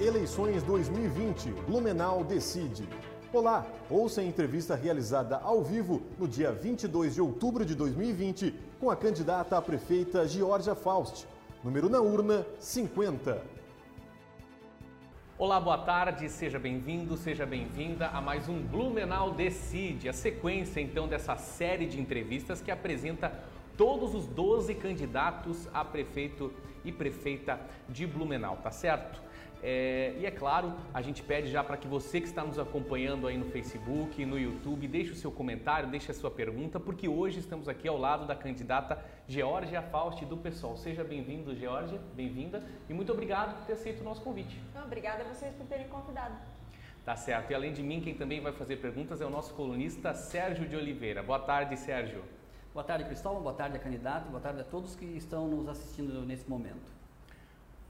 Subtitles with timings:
[0.00, 2.88] Eleições 2020, Blumenau decide.
[3.32, 8.90] Olá, ouça a entrevista realizada ao vivo no dia 22 de outubro de 2020 com
[8.90, 11.26] a candidata a prefeita Georgia Faust.
[11.62, 13.42] Número na urna 50.
[15.38, 21.06] Olá, boa tarde, seja bem-vindo, seja bem-vinda a mais um Blumenau Decide, a sequência então
[21.06, 23.32] dessa série de entrevistas que apresenta
[23.76, 26.52] todos os 12 candidatos a prefeito
[26.84, 29.31] e prefeita de Blumenau, tá certo?
[29.62, 33.28] É, e é claro, a gente pede já para que você que está nos acompanhando
[33.28, 37.38] aí no Facebook, no YouTube, deixe o seu comentário, deixe a sua pergunta, porque hoje
[37.38, 38.98] estamos aqui ao lado da candidata
[39.28, 40.76] Georgia Faust do PSOL.
[40.76, 44.60] Seja bem-vindo, Georgia, bem-vinda e muito obrigado por ter aceito o nosso convite.
[44.84, 46.34] obrigada a vocês por terem convidado.
[47.04, 47.50] Tá certo.
[47.50, 50.76] E além de mim, quem também vai fazer perguntas é o nosso colunista Sérgio de
[50.76, 51.22] Oliveira.
[51.22, 52.22] Boa tarde, Sérgio.
[52.72, 53.42] Boa tarde, Cristóvão.
[53.42, 54.28] Boa tarde, candidata.
[54.28, 57.01] Boa tarde a todos que estão nos assistindo nesse momento.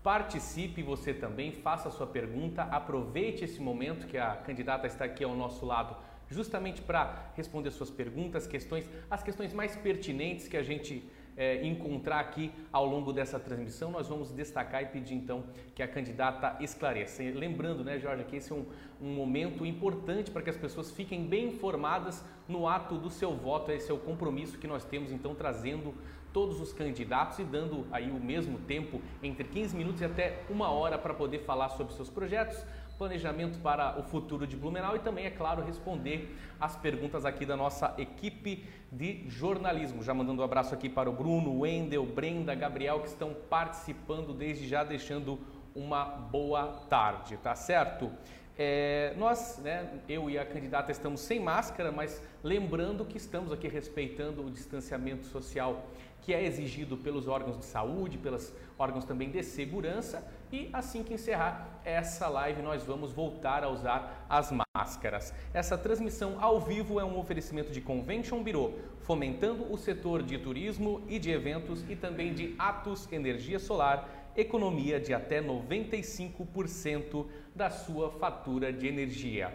[0.02, 5.22] Participe você também, faça a sua pergunta, aproveite esse momento que a candidata está aqui
[5.22, 5.96] ao nosso lado,
[6.28, 12.20] justamente para responder suas perguntas, questões, as questões mais pertinentes que a gente é, encontrar
[12.20, 15.44] aqui ao longo dessa transmissão, nós vamos destacar e pedir então
[15.74, 17.22] que a candidata esclareça.
[17.22, 18.66] Lembrando, né, Jorge, que esse é um,
[19.00, 23.70] um momento importante para que as pessoas fiquem bem informadas no ato do seu voto,
[23.70, 25.94] esse é o compromisso que nós temos então trazendo
[26.32, 30.70] todos os candidatos e dando aí o mesmo tempo, entre 15 minutos e até uma
[30.70, 32.64] hora, para poder falar sobre seus projetos,
[32.98, 37.56] planejamento para o futuro de Blumenau e também, é claro, responder as perguntas aqui da
[37.56, 40.02] nossa equipe de jornalismo.
[40.02, 44.68] Já mandando um abraço aqui para o Bruno, Wendel, Brenda, Gabriel, que estão participando desde
[44.68, 45.40] já, deixando
[45.74, 48.10] uma boa tarde, tá certo?
[48.56, 53.66] É, nós, né, eu e a candidata estamos sem máscara, mas lembrando que estamos aqui
[53.66, 55.86] respeitando o distanciamento social
[56.22, 60.26] que é exigido pelos órgãos de saúde, pelos órgãos também de segurança.
[60.50, 65.34] E assim que encerrar essa live, nós vamos voltar a usar as máscaras.
[65.52, 71.02] Essa transmissão ao vivo é um oferecimento de Convention Bureau, fomentando o setor de turismo
[71.08, 78.10] e de eventos e também de Atos Energia Solar economia de até 95% da sua
[78.10, 79.52] fatura de energia.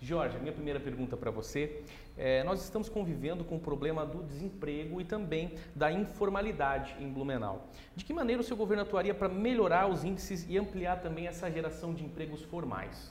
[0.00, 1.82] Jorge, minha primeira pergunta para você.
[2.22, 7.68] É, nós estamos convivendo com o problema do desemprego e também da informalidade em Blumenau.
[7.96, 11.50] De que maneira o seu governo atuaria para melhorar os índices e ampliar também essa
[11.50, 13.10] geração de empregos formais?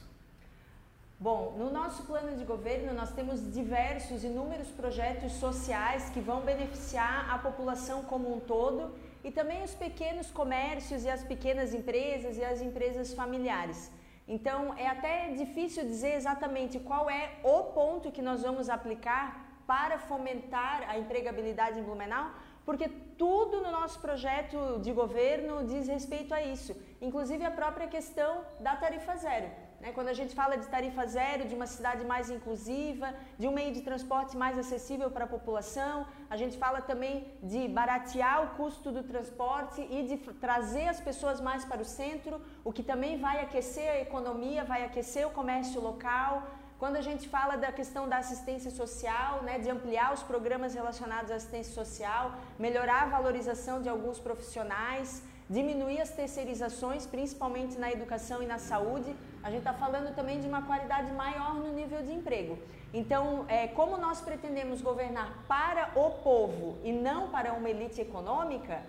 [1.19, 7.31] Bom, no nosso plano de governo nós temos diversos, inúmeros projetos sociais que vão beneficiar
[7.31, 8.93] a população como um todo
[9.23, 13.91] e também os pequenos comércios e as pequenas empresas e as empresas familiares.
[14.35, 19.25] Então é até difícil dizer exatamente qual é o ponto que nós vamos aplicar
[19.65, 22.27] para fomentar a empregabilidade em Blumenau,
[22.63, 28.45] porque tudo no nosso projeto de governo diz respeito a isso, inclusive a própria questão
[28.59, 29.49] da tarifa zero.
[29.81, 29.91] Né?
[29.93, 33.73] Quando a gente fala de tarifa zero, de uma cidade mais inclusiva, de um meio
[33.73, 38.91] de transporte mais acessível para a população, a gente fala também de baratear o custo
[38.91, 43.39] do transporte e de trazer as pessoas mais para o centro, o que também vai
[43.41, 46.43] aquecer a economia, vai aquecer o comércio local.
[46.77, 51.29] Quando a gente fala da questão da assistência social, né, de ampliar os programas relacionados
[51.31, 58.41] à assistência social, melhorar a valorização de alguns profissionais, diminuir as terceirizações, principalmente na educação
[58.41, 59.13] e na saúde,
[59.43, 62.57] a gente está falando também de uma qualidade maior no nível de emprego.
[62.93, 68.81] Então, é, como nós pretendemos governar para o povo e não para uma elite econômica,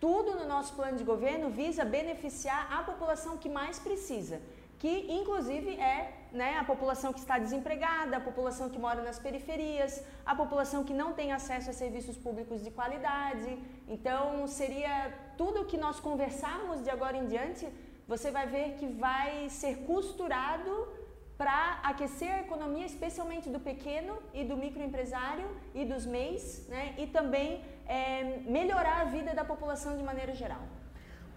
[0.00, 4.40] tudo no nosso plano de governo visa beneficiar a população que mais precisa
[4.84, 10.02] que inclusive é né, a população que está desempregada, a população que mora nas periferias,
[10.26, 13.50] a população que não tem acesso a serviços públicos de qualidade.
[13.88, 17.66] Então, seria tudo que nós conversarmos de agora em diante,
[18.06, 20.88] você vai ver que vai ser costurado
[21.36, 27.06] para aquecer a economia, especialmente do pequeno e do microempresário e dos MEIs, né, e
[27.06, 30.62] também é, melhorar a vida da população de maneira geral.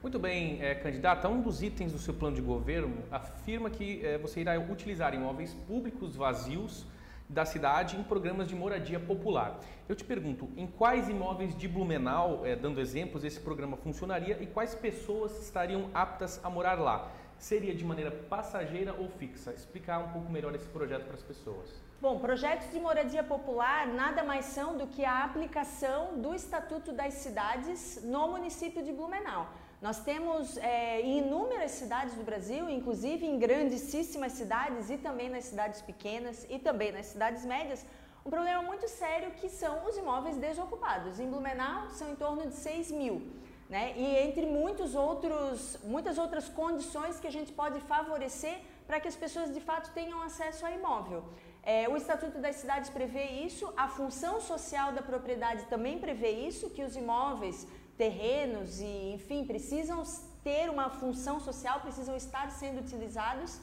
[0.02, 4.18] Muito bem, é, candidata, um dos itens do seu plano de governo afirma que é,
[4.20, 6.86] você irá utilizar imóveis públicos vazios
[7.30, 9.60] da cidade em programas de moradia popular.
[9.88, 14.48] Eu te pergunto, em quais imóveis de Blumenau, é, dando exemplos, esse programa funcionaria e
[14.48, 17.12] quais pessoas estariam aptas a morar lá?
[17.38, 19.52] Seria de maneira passageira ou fixa?
[19.52, 21.70] Explicar um pouco melhor esse projeto para as pessoas.
[22.02, 27.16] Bom, projetos de moradia popular nada mais são do que a aplicação do Estatuto das
[27.16, 29.48] Cidades no município de Blumenau.
[29.80, 35.46] Nós temos é, em inúmeras cidades do Brasil, inclusive em grandíssimas cidades e também nas
[35.46, 37.86] cidades pequenas e também nas cidades médias,
[38.26, 41.20] um problema muito sério que são os imóveis desocupados.
[41.20, 43.22] Em Blumenau são em torno de 6 mil.
[43.70, 43.94] né?
[43.96, 49.16] E entre muitos outros, muitas outras condições que a gente pode favorecer para que as
[49.16, 51.24] pessoas de fato tenham acesso a imóvel.
[51.62, 56.70] É, o Estatuto das Cidades prevê isso, a função social da propriedade também prevê isso,
[56.70, 60.04] que os imóveis, terrenos e, enfim, precisam
[60.44, 63.60] ter uma função social, precisam estar sendo utilizados.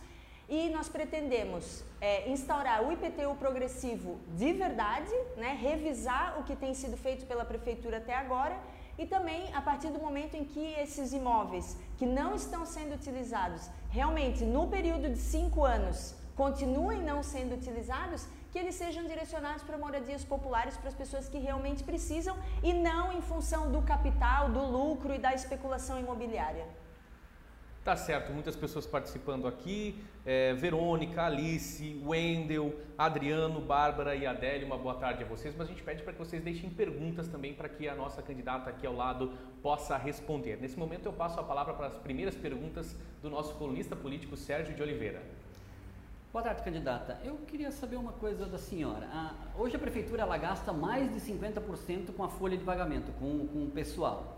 [0.47, 6.75] E nós pretendemos é, instaurar o IPTU progressivo de verdade, né, revisar o que tem
[6.75, 8.55] sido feito pela Prefeitura até agora
[8.99, 13.69] e também a partir do momento em que esses imóveis que não estão sendo utilizados,
[13.91, 19.77] realmente no período de cinco anos, continuem não sendo utilizados, que eles sejam direcionados para
[19.77, 24.65] moradias populares para as pessoas que realmente precisam e não em função do capital, do
[24.65, 26.65] lucro e da especulação imobiliária.
[27.83, 30.01] Tá certo, muitas pessoas participando aqui.
[30.25, 35.53] É, Verônica, Alice, Wendel, Adriano, Bárbara e Adélia, uma boa tarde a vocês.
[35.59, 38.71] Mas a gente pede para que vocês deixem perguntas também para que a nossa candidata
[38.71, 40.59] aqui ao lado possa responder.
[40.61, 44.77] Nesse momento eu passo a palavra para as primeiras perguntas do nosso colunista político Sérgio
[44.77, 45.21] de Oliveira.
[46.35, 47.17] Boa tarde, candidata.
[47.23, 49.09] Eu queria saber uma coisa da senhora.
[49.13, 53.47] Ah, hoje a prefeitura ela gasta mais de 50% com a folha de pagamento, com,
[53.47, 54.37] com o pessoal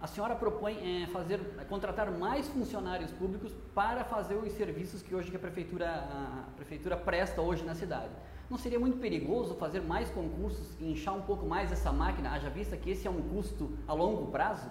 [0.00, 5.30] a senhora propõe é, fazer, contratar mais funcionários públicos para fazer os serviços que hoje
[5.30, 8.10] que a prefeitura, a prefeitura presta hoje na cidade.
[8.50, 12.50] Não seria muito perigoso fazer mais concursos e inchar um pouco mais essa máquina, haja
[12.50, 14.70] vista que esse é um custo a longo prazo?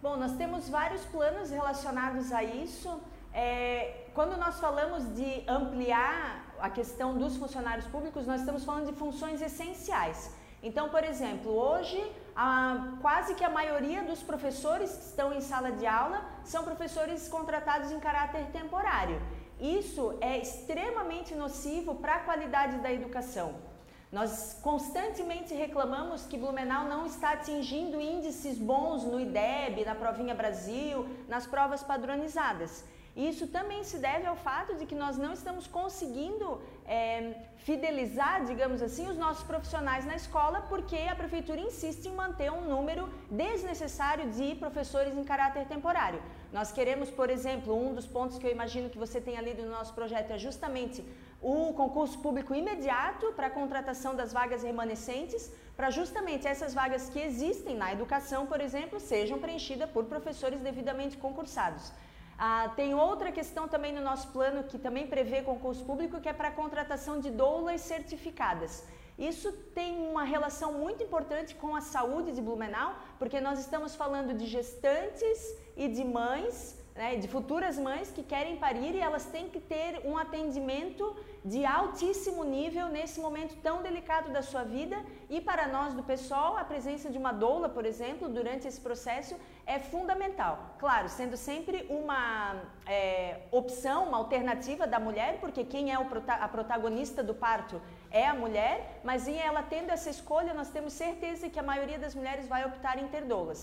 [0.00, 3.00] Bom, nós temos vários planos relacionados a isso.
[3.32, 8.98] É, quando nós falamos de ampliar a questão dos funcionários públicos, nós estamos falando de
[8.98, 10.34] funções essenciais.
[10.62, 12.00] Então, por exemplo, hoje
[12.34, 17.28] a, quase que a maioria dos professores que estão em sala de aula são professores
[17.28, 19.20] contratados em caráter temporário.
[19.60, 23.54] Isso é extremamente nocivo para a qualidade da educação.
[24.10, 31.06] Nós constantemente reclamamos que Blumenau não está atingindo índices bons no IDEB, na Provinha Brasil,
[31.28, 32.84] nas provas padronizadas.
[33.26, 37.34] Isso também se deve ao fato de que nós não estamos conseguindo é,
[37.66, 42.60] fidelizar, digamos assim, os nossos profissionais na escola, porque a prefeitura insiste em manter um
[42.60, 46.22] número desnecessário de professores em caráter temporário.
[46.52, 49.70] Nós queremos, por exemplo, um dos pontos que eu imagino que você tenha lido no
[49.78, 51.04] nosso projeto é justamente
[51.42, 57.18] o concurso público imediato para a contratação das vagas remanescentes, para justamente essas vagas que
[57.18, 61.92] existem na educação, por exemplo, sejam preenchidas por professores devidamente concursados.
[62.38, 66.32] Ah, tem outra questão também no nosso plano que também prevê concurso público, que é
[66.32, 68.86] para a contratação de doulas certificadas.
[69.18, 74.32] Isso tem uma relação muito importante com a saúde de Blumenau, porque nós estamos falando
[74.32, 75.38] de gestantes
[75.76, 80.00] e de mães né, de futuras mães que querem parir e elas têm que ter
[80.04, 81.14] um atendimento
[81.52, 84.96] de altíssimo nível nesse momento tão delicado da sua vida.
[85.28, 89.34] E para nós do pessoal, a presença de uma doula, por exemplo, durante esse processo
[89.74, 90.54] é fundamental.
[90.78, 92.54] Claro, sendo sempre uma
[92.86, 97.80] é, opção, uma alternativa da mulher, porque quem é prota a protagonista do parto
[98.10, 101.98] é a mulher, mas em ela tendo essa escolha, nós temos certeza que a maioria
[101.98, 103.60] das mulheres vai optar em ter doulas.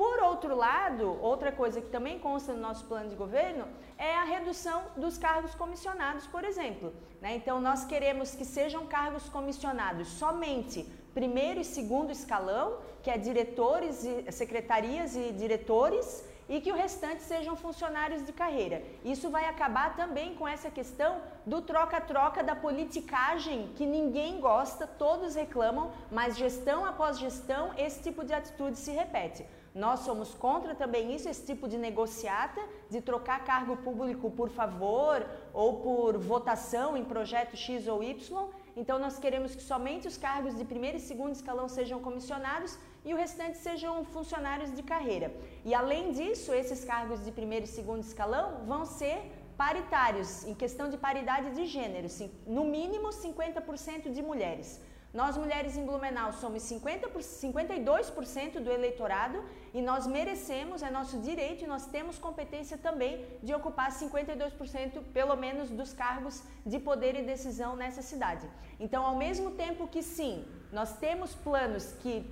[0.00, 3.68] Por outro lado, outra coisa que também consta no nosso plano de governo
[3.98, 6.94] é a redução dos cargos comissionados, por exemplo.
[7.20, 7.36] Né?
[7.36, 14.02] Então, nós queremos que sejam cargos comissionados somente primeiro e segundo escalão, que é diretores,
[14.30, 18.82] secretarias e diretores, e que o restante sejam funcionários de carreira.
[19.04, 25.34] Isso vai acabar também com essa questão do troca-troca da politicagem que ninguém gosta, todos
[25.34, 29.44] reclamam, mas gestão após gestão esse tipo de atitude se repete.
[29.74, 35.24] Nós somos contra também isso, esse tipo de negociata, de trocar cargo público por favor
[35.54, 38.48] ou por votação em projeto X ou Y.
[38.76, 43.14] Então, nós queremos que somente os cargos de primeiro e segundo escalão sejam comissionados e
[43.14, 45.32] o restante sejam funcionários de carreira.
[45.64, 49.18] E, além disso, esses cargos de primeiro e segundo escalão vão ser
[49.56, 52.08] paritários, em questão de paridade de gênero,
[52.46, 54.80] no mínimo 50% de mulheres.
[55.12, 59.42] Nós mulheres em Blumenau somos 50 por, 52% do eleitorado
[59.74, 65.34] e nós merecemos, é nosso direito e nós temos competência também de ocupar 52% pelo
[65.34, 68.48] menos dos cargos de poder e decisão nessa cidade.
[68.78, 72.24] Então, ao mesmo tempo que sim, nós temos planos que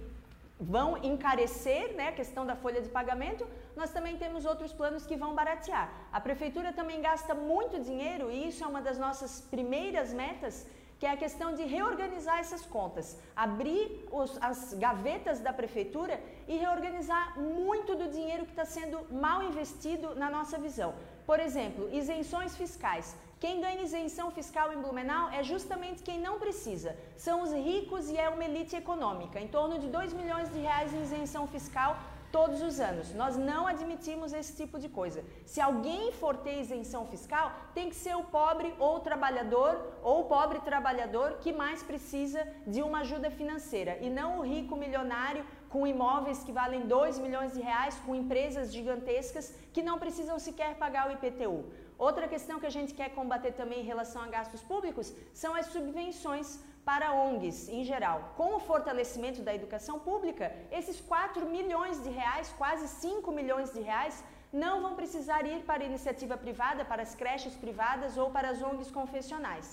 [0.60, 5.16] vão encarecer né, a questão da folha de pagamento, nós também temos outros planos que
[5.16, 5.92] vão baratear.
[6.12, 10.66] A prefeitura também gasta muito dinheiro e isso é uma das nossas primeiras metas
[10.98, 16.56] que é a questão de reorganizar essas contas, abrir os, as gavetas da prefeitura e
[16.56, 20.94] reorganizar muito do dinheiro que está sendo mal investido na nossa visão.
[21.24, 23.14] Por exemplo, isenções fiscais.
[23.38, 26.96] Quem ganha isenção fiscal em Blumenau é justamente quem não precisa.
[27.16, 29.38] São os ricos e é uma elite econômica.
[29.38, 31.96] Em torno de 2 milhões de reais em isenção fiscal
[32.30, 33.14] todos os anos.
[33.14, 35.24] Nós não admitimos esse tipo de coisa.
[35.44, 40.20] Se alguém for ter isenção fiscal, tem que ser o pobre ou o trabalhador ou
[40.20, 45.44] o pobre trabalhador que mais precisa de uma ajuda financeira e não o rico milionário
[45.68, 50.76] com imóveis que valem 2 milhões de reais, com empresas gigantescas que não precisam sequer
[50.76, 51.64] pagar o IPTU.
[51.98, 55.66] Outra questão que a gente quer combater também em relação a gastos públicos são as
[55.66, 58.18] subvenções para ONGs em geral.
[58.38, 60.46] Com o fortalecimento da educação pública,
[60.78, 64.16] esses 4 milhões de reais, quase 5 milhões de reais,
[64.50, 68.62] não vão precisar ir para a iniciativa privada, para as creches privadas ou para as
[68.68, 69.66] ONGs confessionais.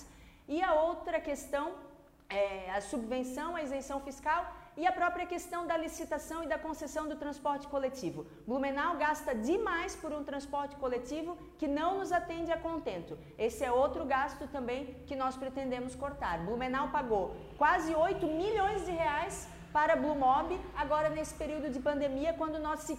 [0.54, 1.66] E a outra questão,
[2.28, 4.42] é, a subvenção, a isenção fiscal,
[4.76, 8.26] e a própria questão da licitação e da concessão do transporte coletivo.
[8.46, 13.18] Blumenau gasta demais por um transporte coletivo que não nos atende a contento.
[13.38, 16.38] Esse é outro gasto também que nós pretendemos cortar.
[16.44, 22.58] Blumenau pagou quase 8 milhões de reais para Blumob agora nesse período de pandemia, quando
[22.58, 22.98] nós se,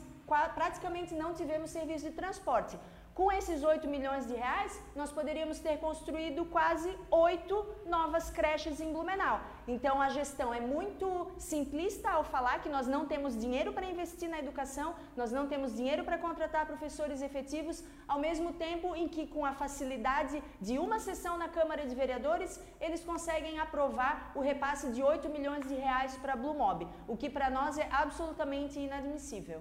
[0.53, 2.77] praticamente não tivemos serviço de transporte.
[3.18, 7.56] Com esses 8 milhões de reais, nós poderíamos ter construído quase oito
[7.94, 9.38] novas creches em Blumenau.
[9.68, 11.08] Então a gestão é muito
[11.40, 15.76] simplista ao falar que nós não temos dinheiro para investir na educação, nós não temos
[15.76, 21.00] dinheiro para contratar professores efetivos, ao mesmo tempo em que com a facilidade de uma
[21.00, 26.16] sessão na Câmara de Vereadores, eles conseguem aprovar o repasse de 8 milhões de reais
[26.18, 29.60] para a Blumob, o que para nós é absolutamente inadmissível.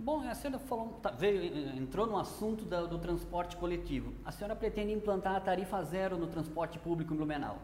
[0.00, 4.14] Bom, a senhora falou, tá, veio, entrou no assunto da, do transporte coletivo.
[4.24, 7.58] A senhora pretende implantar a tarifa zero no transporte público em Blumenau.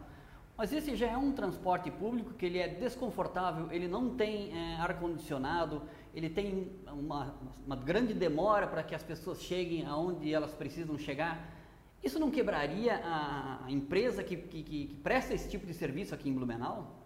[0.57, 4.75] Mas esse já é um transporte público que ele é desconfortável, ele não tem é,
[4.77, 5.81] ar-condicionado,
[6.13, 11.53] ele tem uma, uma grande demora para que as pessoas cheguem aonde elas precisam chegar.
[12.03, 16.29] Isso não quebraria a, a empresa que, que, que presta esse tipo de serviço aqui
[16.29, 17.04] em Blumenau?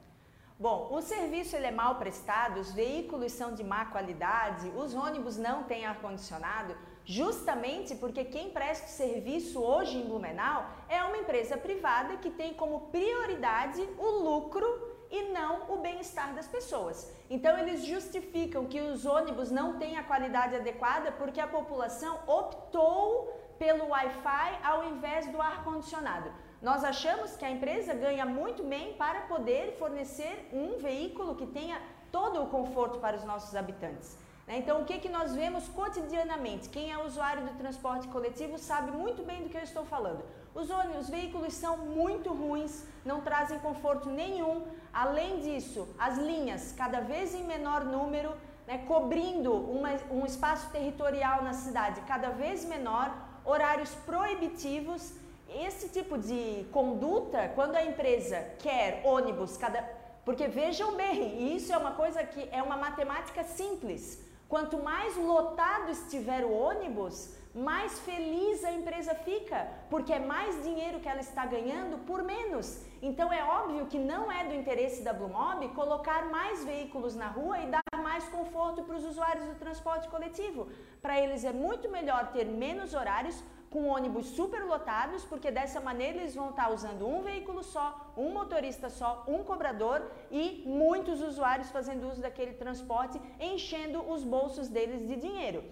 [0.62, 5.38] Bom, o serviço ele é mal prestado, os veículos são de má qualidade, os ônibus
[5.38, 6.76] não têm ar-condicionado,
[7.06, 12.54] justamente porque quem presta o serviço hoje em Blumenau é uma empresa privada que tem
[12.54, 14.68] como prioridade o lucro
[15.10, 17.10] e não o bem-estar das pessoas.
[17.30, 23.34] Então eles justificam que os ônibus não têm a qualidade adequada porque a população optou
[23.58, 26.49] pelo Wi-Fi ao invés do ar-condicionado.
[26.62, 31.82] Nós achamos que a empresa ganha muito bem para poder fornecer um veículo que tenha
[32.12, 34.18] todo o conforto para os nossos habitantes.
[34.46, 34.58] Né?
[34.58, 36.68] Então, o que, que nós vemos cotidianamente?
[36.68, 40.22] Quem é usuário do transporte coletivo sabe muito bem do que eu estou falando.
[40.54, 44.66] Os ônibus, os veículos são muito ruins, não trazem conforto nenhum.
[44.92, 48.34] Além disso, as linhas, cada vez em menor número,
[48.68, 55.14] né, cobrindo uma, um espaço territorial na cidade cada vez menor, horários proibitivos
[55.56, 59.82] esse tipo de conduta, quando a empresa quer ônibus, cada.
[60.24, 64.24] Porque vejam bem, isso é uma coisa que é uma matemática simples.
[64.48, 71.00] Quanto mais lotado estiver o ônibus, mais feliz a empresa fica, porque é mais dinheiro
[71.00, 72.84] que ela está ganhando por menos.
[73.02, 77.60] Então é óbvio que não é do interesse da Blumob colocar mais veículos na rua
[77.60, 80.68] e dar mais conforto para os usuários do transporte coletivo.
[81.02, 86.36] Para eles é muito melhor ter menos horários, com ônibus superlotados, porque dessa maneira eles
[86.36, 92.08] vão estar usando um veículo só, um motorista só, um cobrador e muitos usuários fazendo
[92.10, 95.64] uso daquele transporte, enchendo os bolsos deles de dinheiro.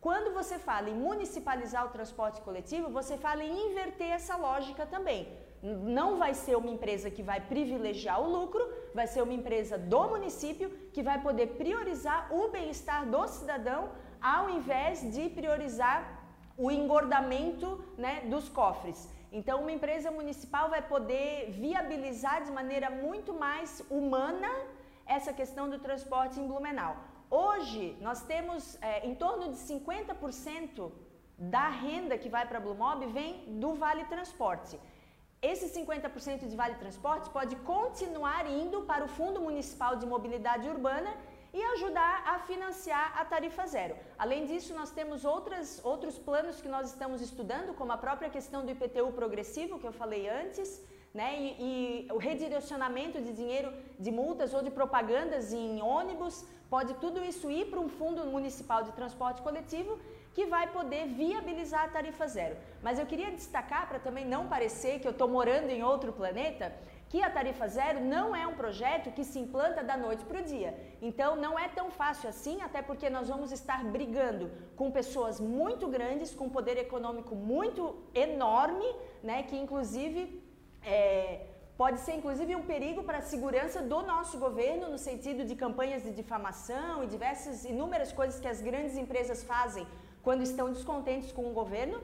[0.00, 5.28] Quando você fala em municipalizar o transporte coletivo, você fala em inverter essa lógica também.
[5.62, 10.08] Não vai ser uma empresa que vai privilegiar o lucro, vai ser uma empresa do
[10.08, 13.90] município que vai poder priorizar o bem-estar do cidadão
[14.20, 16.21] ao invés de priorizar
[16.56, 19.08] o engordamento né, dos cofres.
[19.30, 24.48] Então, uma empresa municipal vai poder viabilizar de maneira muito mais humana
[25.06, 26.96] essa questão do transporte em Blumenau.
[27.30, 30.92] Hoje, nós temos é, em torno de 50%
[31.38, 34.78] da renda que vai para a Blumob vem do Vale Transporte.
[35.40, 41.12] Esse 50% de Vale Transporte pode continuar indo para o Fundo Municipal de Mobilidade Urbana
[41.52, 43.94] e ajudar a financiar a tarifa zero.
[44.18, 48.64] Além disso, nós temos outras, outros planos que nós estamos estudando, como a própria questão
[48.64, 50.82] do IPTU progressivo, que eu falei antes,
[51.12, 51.38] né?
[51.38, 57.22] E, e, o redirecionamento de dinheiro de multas ou de propagandas em ônibus, pode tudo
[57.22, 59.98] isso ir para um fundo municipal de transporte coletivo
[60.32, 62.56] que vai poder viabilizar a tarifa zero.
[62.82, 66.72] Mas eu queria destacar, para também não parecer que eu estou morando em outro planeta,
[67.12, 70.44] que a tarifa zero não é um projeto que se implanta da noite para o
[70.52, 70.70] dia.
[71.08, 75.86] Então não é tão fácil assim, até porque nós vamos estar brigando com pessoas muito
[75.96, 77.82] grandes, com poder econômico muito
[78.14, 78.88] enorme,
[79.22, 80.42] né, que inclusive
[80.82, 85.54] é, pode ser inclusive um perigo para a segurança do nosso governo, no sentido de
[85.54, 89.86] campanhas de difamação e diversas, inúmeras coisas que as grandes empresas fazem
[90.22, 92.00] quando estão descontentes com o governo.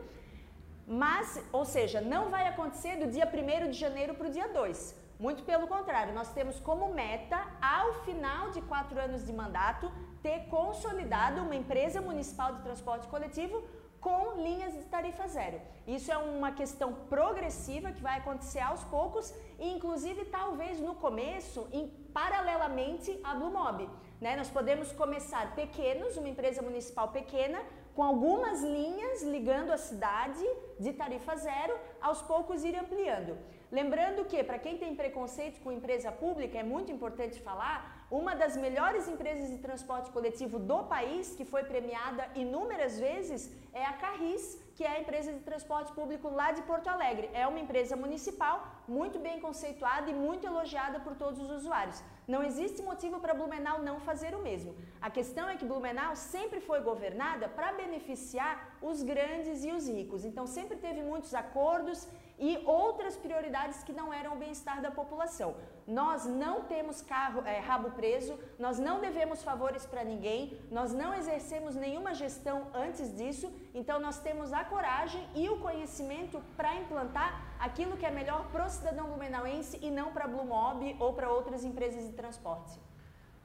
[0.87, 4.98] Mas, ou seja, não vai acontecer do dia 1 de janeiro para o dia 2.
[5.19, 9.91] Muito pelo contrário, nós temos como meta, ao final de quatro anos de mandato,
[10.23, 13.65] ter consolidado uma empresa municipal de transporte coletivo
[14.01, 15.61] com linhas de tarifa zero.
[15.85, 21.67] Isso é uma questão progressiva que vai acontecer aos poucos e, inclusive, talvez no começo,
[21.73, 23.91] em, paralelamente à Blue Mob.
[24.21, 24.37] Né?
[24.37, 27.61] Nós podemos começar pequenos, uma empresa municipal pequena,
[27.93, 30.45] com algumas linhas ligando a cidade
[30.79, 33.37] de tarifa zero, aos poucos ir ampliando.
[33.71, 38.57] Lembrando que, para quem tem preconceito com empresa pública, é muito importante falar, uma das
[38.57, 44.59] melhores empresas de transporte coletivo do país, que foi premiada inúmeras vezes, é a Carris,
[44.75, 47.29] que é a empresa de transporte público lá de Porto Alegre.
[47.35, 52.03] É uma empresa municipal, muito bem conceituada e muito elogiada por todos os usuários.
[52.27, 54.75] Não existe motivo para Blumenau não fazer o mesmo.
[54.99, 60.25] A questão é que Blumenau sempre foi governada para beneficiar os grandes e os ricos.
[60.25, 62.09] Então sempre teve muitos acordos
[62.39, 65.55] e outras prioridades que não eram o bem-estar da população.
[65.87, 71.15] Nós não temos carro, é, rabo preso, nós não devemos favores para ninguém, nós não
[71.15, 77.57] exercemos nenhuma gestão antes disso, então nós temos a coragem e o conhecimento para implantar
[77.59, 81.31] aquilo que é melhor para o cidadão blumenauense e não para a Blumob ou para
[81.31, 82.79] outras empresas de transporte.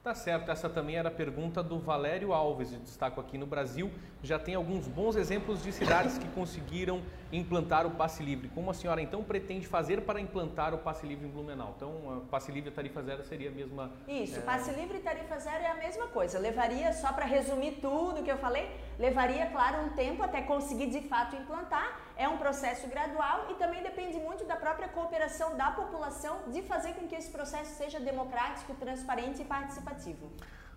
[0.04, 3.90] Tá certo, essa também era a pergunta do Valério Alves, de destaco aqui no Brasil.
[4.22, 8.50] Já tem alguns bons exemplos de cidades que conseguiram implantar o passe livre.
[8.50, 11.72] Como a senhora então pretende fazer para implantar o passe livre em Blumenau?
[11.74, 13.92] Então, passe livre e tarifa zero seria a mesma.
[14.06, 14.42] Isso, é...
[14.42, 16.38] passe livre e tarifa zero é a mesma coisa.
[16.38, 18.68] Levaria, só para resumir tudo que eu falei,
[18.98, 22.03] levaria, claro, um tempo até conseguir de fato implantar.
[22.16, 26.94] É um processo gradual e também depende muito da própria cooperação da população de fazer
[26.94, 30.30] com que esse processo seja democrático, transparente e participativo.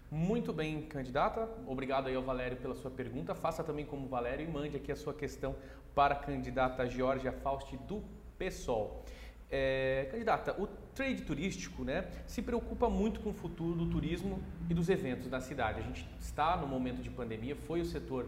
[0.10, 1.48] Muito bem, candidata.
[1.68, 3.36] Obrigado aí ao Valério pela sua pergunta.
[3.36, 5.56] Faça também como Valério e mande aqui a sua questão
[5.94, 8.04] para a candidata Georgia Fausti do
[8.40, 9.04] PSOL.
[9.50, 14.74] É, candidata, o trade turístico né, se preocupa muito com o futuro do turismo e
[14.74, 15.80] dos eventos na cidade.
[15.80, 18.28] A gente está no momento de pandemia, foi o setor,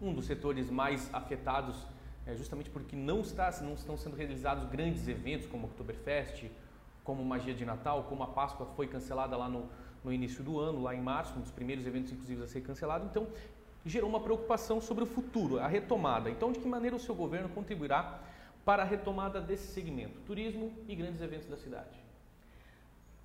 [0.00, 1.86] um dos setores mais afetados,
[2.26, 6.50] é, justamente porque não, está, não estão sendo realizados grandes eventos como o Oktoberfest,
[7.04, 9.68] como Magia de Natal, como a Páscoa foi cancelada lá no,
[10.02, 13.06] no início do ano, lá em março, um dos primeiros eventos inclusive a ser cancelado.
[13.06, 13.28] Então,
[13.84, 16.28] gerou uma preocupação sobre o futuro, a retomada.
[16.28, 18.20] Então, de que maneira o seu governo contribuirá
[18.64, 22.04] para a retomada desse segmento, turismo e grandes eventos da cidade?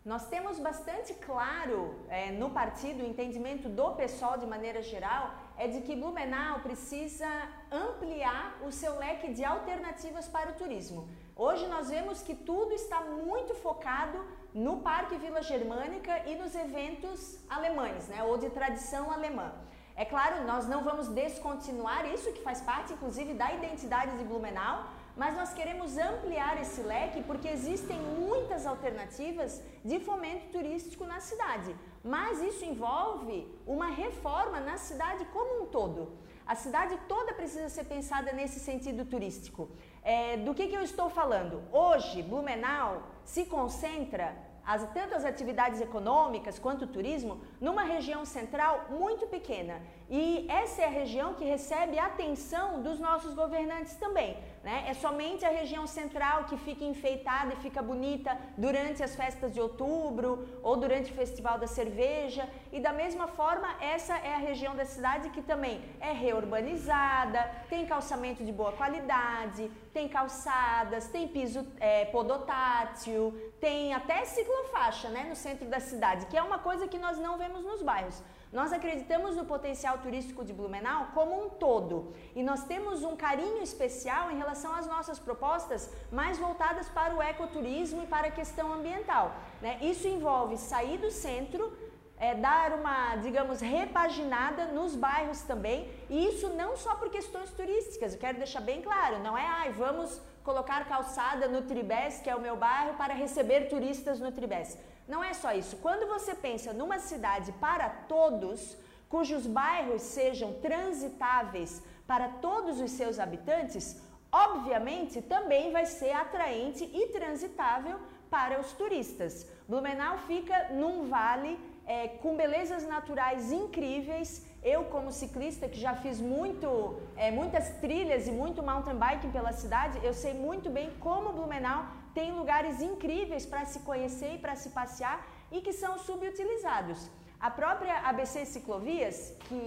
[0.05, 5.67] Nós temos bastante claro é, no partido o entendimento do pessoal de maneira geral é
[5.67, 7.29] de que Blumenau precisa
[7.71, 11.07] ampliar o seu leque de alternativas para o turismo.
[11.35, 14.17] Hoje nós vemos que tudo está muito focado
[14.55, 19.53] no Parque Vila Germânica e nos eventos alemães, né, ou de tradição alemã.
[19.95, 24.77] É claro, nós não vamos descontinuar isso, que faz parte inclusive da identidade de Blumenau,
[25.15, 31.75] mas nós queremos ampliar esse leque porque existem muitas alternativas de fomento turístico na cidade.
[32.03, 36.11] Mas isso envolve uma reforma na cidade como um todo.
[36.45, 39.69] A cidade toda precisa ser pensada nesse sentido turístico.
[40.03, 41.61] É, do que, que eu estou falando?
[41.71, 44.35] Hoje, Blumenau se concentra
[44.65, 49.81] as, tanto as atividades econômicas quanto o turismo numa região central muito pequena.
[50.13, 54.37] E essa é a região que recebe a atenção dos nossos governantes também.
[54.61, 54.83] Né?
[54.85, 59.61] É somente a região central que fica enfeitada e fica bonita durante as festas de
[59.61, 62.49] outubro ou durante o Festival da Cerveja.
[62.73, 67.85] E da mesma forma, essa é a região da cidade que também é reurbanizada, tem
[67.85, 75.37] calçamento de boa qualidade, tem calçadas, tem piso é, podotátil, tem até ciclofaixa né, no
[75.37, 78.21] centro da cidade, que é uma coisa que nós não vemos nos bairros.
[78.51, 83.63] Nós acreditamos no potencial turístico de Blumenau como um todo e nós temos um carinho
[83.63, 88.73] especial em relação às nossas propostas mais voltadas para o ecoturismo e para a questão
[88.73, 89.33] ambiental.
[89.61, 89.79] Né?
[89.81, 91.71] Isso envolve sair do centro,
[92.17, 98.13] é, dar uma, digamos, repaginada nos bairros também, e isso não só por questões turísticas,
[98.13, 102.35] eu quero deixar bem claro, não é, ai, vamos colocar calçada no Tribés, que é
[102.35, 104.77] o meu bairro, para receber turistas no Tribés.
[105.11, 105.75] Não é só isso.
[105.85, 108.77] Quando você pensa numa cidade para todos,
[109.09, 117.07] cujos bairros sejam transitáveis para todos os seus habitantes, obviamente também vai ser atraente e
[117.07, 119.45] transitável para os turistas.
[119.67, 124.45] Blumenau fica num vale é, com belezas naturais incríveis.
[124.63, 129.51] Eu, como ciclista que já fiz muito, é, muitas trilhas e muito mountain biking pela
[129.51, 134.55] cidade, eu sei muito bem como Blumenau tem lugares incríveis para se conhecer e para
[134.55, 135.17] se passear
[135.51, 137.09] e que são subutilizados.
[137.39, 139.63] A própria ABC Ciclovias, que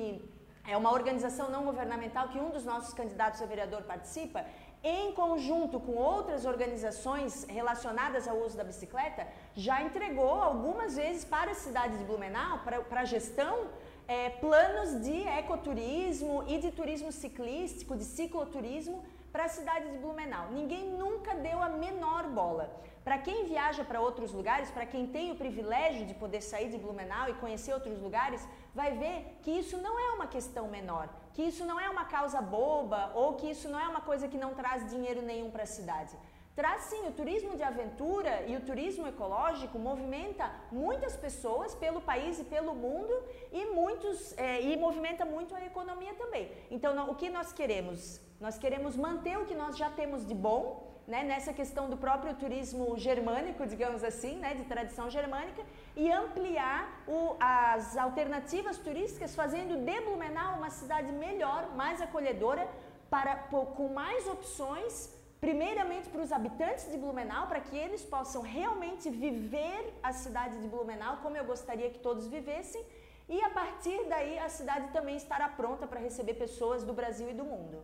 [0.67, 4.45] é uma organização não governamental que um dos nossos candidatos a vereador participa,
[4.83, 11.53] em conjunto com outras organizações relacionadas ao uso da bicicleta, já entregou algumas vezes para
[11.53, 13.69] a cidade de Blumenau, para, a gestão,
[14.07, 19.03] é, planos de ecoturismo e de turismo ciclístico, de cicloturismo
[19.35, 20.45] para a cidade de Blumenau.
[20.53, 22.67] Ninguém nunca deu a menor bola.
[23.03, 26.79] Para quem viaja para outros lugares, para quem tem o privilégio de poder sair de
[26.79, 31.43] Blumenau e conhecer outros lugares, vai ver que isso não é uma questão menor, que
[31.43, 34.55] isso não é uma causa boba ou que isso não é uma coisa que não
[34.55, 36.17] traz dinheiro nenhum para a cidade.
[36.55, 42.39] Traz sim, o turismo de aventura e o turismo ecológico movimenta muitas pessoas pelo país
[42.39, 43.15] e pelo mundo
[43.51, 46.53] e, muitos, é, e movimenta muito a economia também.
[46.71, 48.23] Então, o que nós queremos?
[48.41, 52.35] Nós queremos manter o que nós já temos de bom, né, nessa questão do próprio
[52.35, 55.63] turismo germânico, digamos assim, né, de tradição germânica,
[55.95, 62.67] e ampliar o, as alternativas turísticas, fazendo de Blumenau uma cidade melhor, mais acolhedora,
[63.11, 69.11] para, com mais opções primeiramente para os habitantes de Blumenau, para que eles possam realmente
[69.11, 72.83] viver a cidade de Blumenau como eu gostaria que todos vivessem,
[73.29, 77.35] e a partir daí a cidade também estará pronta para receber pessoas do Brasil e
[77.35, 77.83] do mundo.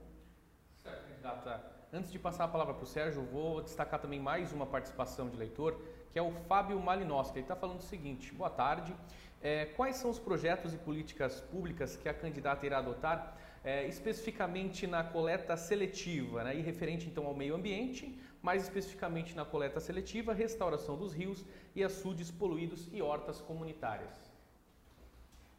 [1.20, 1.62] Candidata.
[1.92, 5.36] Antes de passar a palavra para o Sérgio, vou destacar também mais uma participação de
[5.36, 5.78] leitor,
[6.10, 7.38] que é o Fábio Malinowski.
[7.38, 8.94] Ele está falando o seguinte: boa tarde.
[9.42, 14.86] É, quais são os projetos e políticas públicas que a candidata irá adotar é, especificamente
[14.86, 20.34] na coleta seletiva, né, e referente então ao meio ambiente, mais especificamente na coleta seletiva,
[20.34, 24.29] restauração dos rios e açudes poluídos e hortas comunitárias.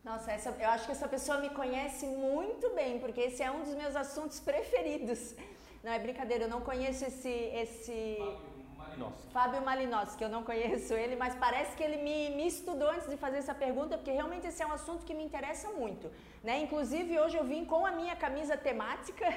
[0.03, 3.61] Nossa, essa, eu acho que essa pessoa me conhece muito bem, porque esse é um
[3.61, 5.35] dos meus assuntos preferidos.
[5.83, 8.17] Não é brincadeira, eu não conheço esse, esse
[8.77, 9.31] Malinowski.
[9.31, 13.07] Fábio Malinowski, que eu não conheço ele, mas parece que ele me, me estudou antes
[13.09, 16.11] de fazer essa pergunta, porque realmente esse é um assunto que me interessa muito.
[16.43, 16.59] Né?
[16.61, 19.27] Inclusive, hoje eu vim com a minha camisa temática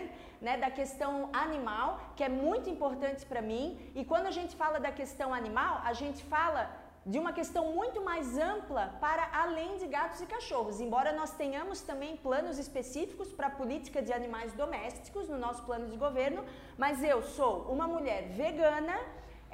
[0.41, 3.79] né, da questão animal, que é muito importante para mim.
[3.95, 8.03] E quando a gente fala da questão animal, a gente fala de uma questão muito
[8.03, 10.81] mais ampla para além de gatos e cachorros.
[10.81, 15.87] Embora nós tenhamos também planos específicos para a política de animais domésticos no nosso plano
[15.89, 16.45] de governo,
[16.79, 18.99] mas eu sou uma mulher vegana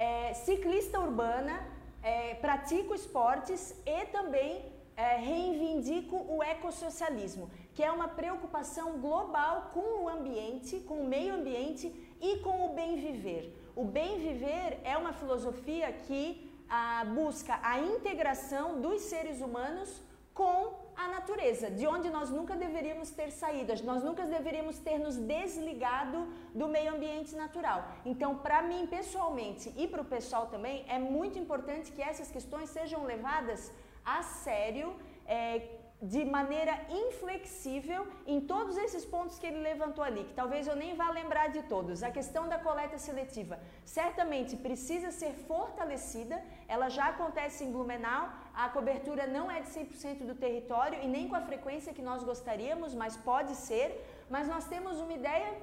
[0.00, 1.62] é, ciclista urbana,
[2.02, 4.64] é, pratico esportes e também
[4.96, 11.34] é, reivindico o ecossocialismo, que é uma preocupação global com o ambiente, com o meio
[11.34, 13.54] ambiente e com o bem viver.
[13.76, 20.00] O bem viver é uma filosofia que ah, busca a integração dos seres humanos
[20.32, 25.16] com a natureza, de onde nós nunca deveríamos ter saído, nós nunca deveríamos ter nos
[25.16, 26.18] desligado
[26.54, 27.86] do meio ambiente natural.
[28.04, 32.70] Então, para mim pessoalmente e para o pessoal também, é muito importante que essas questões
[32.70, 33.72] sejam levadas
[34.04, 34.94] a sério.
[35.26, 40.74] É, de maneira inflexível em todos esses pontos que ele levantou ali, que talvez eu
[40.74, 42.02] nem vá lembrar de todos.
[42.02, 48.68] A questão da coleta seletiva certamente precisa ser fortalecida, ela já acontece em Blumenau, a
[48.70, 52.94] cobertura não é de 100% do território e nem com a frequência que nós gostaríamos,
[52.94, 53.88] mas pode ser.
[54.28, 55.54] Mas nós temos uma ideia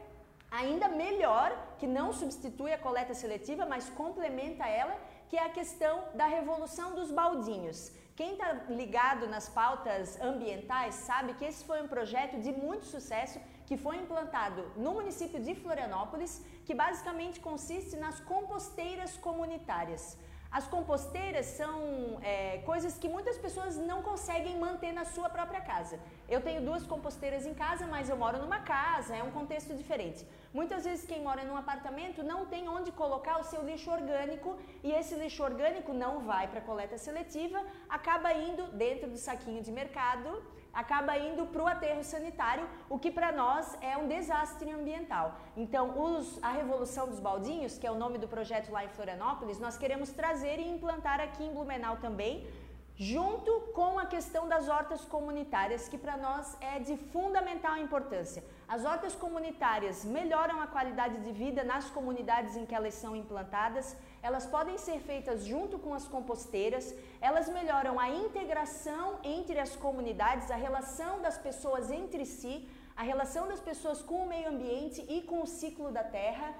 [0.52, 4.96] ainda melhor, que não substitui a coleta seletiva, mas complementa ela,
[5.30, 7.92] que é a questão da revolução dos baldinhos.
[8.20, 13.40] Quem está ligado nas pautas ambientais sabe que esse foi um projeto de muito sucesso
[13.68, 16.32] que foi implantado no município de Florianópolis,
[16.66, 20.18] que basicamente consiste nas composteiras comunitárias.
[20.50, 21.76] As composteiras são
[22.24, 26.00] é, coisas que muitas pessoas não conseguem manter na sua própria casa.
[26.28, 30.26] Eu tenho duas composteiras em casa, mas eu moro numa casa, é um contexto diferente.
[30.54, 34.92] Muitas vezes quem mora num apartamento não tem onde colocar o seu lixo orgânico e
[34.92, 40.42] esse lixo orgânico não vai para coleta seletiva, acaba indo dentro do saquinho de mercado
[40.78, 45.36] acaba indo para o aterro sanitário, o que para nós é um desastre ambiental.
[45.56, 49.60] Então, os, a Revolução dos Baldinhos, que é o nome do projeto lá em Florianópolis,
[49.60, 52.48] nós queremos trazer e implantar aqui em Blumenau também,
[52.96, 58.44] junto com a questão das hortas comunitárias, que para nós é de fundamental importância.
[58.68, 63.96] As hortas comunitárias melhoram a qualidade de vida nas comunidades em que elas são implantadas,
[64.22, 70.52] elas podem ser feitas junto com as composteiras, elas melhoram a integração entre as comunidades,
[70.52, 75.22] a relação das pessoas entre si, a relação das pessoas com o meio ambiente e
[75.22, 76.54] com o ciclo da terra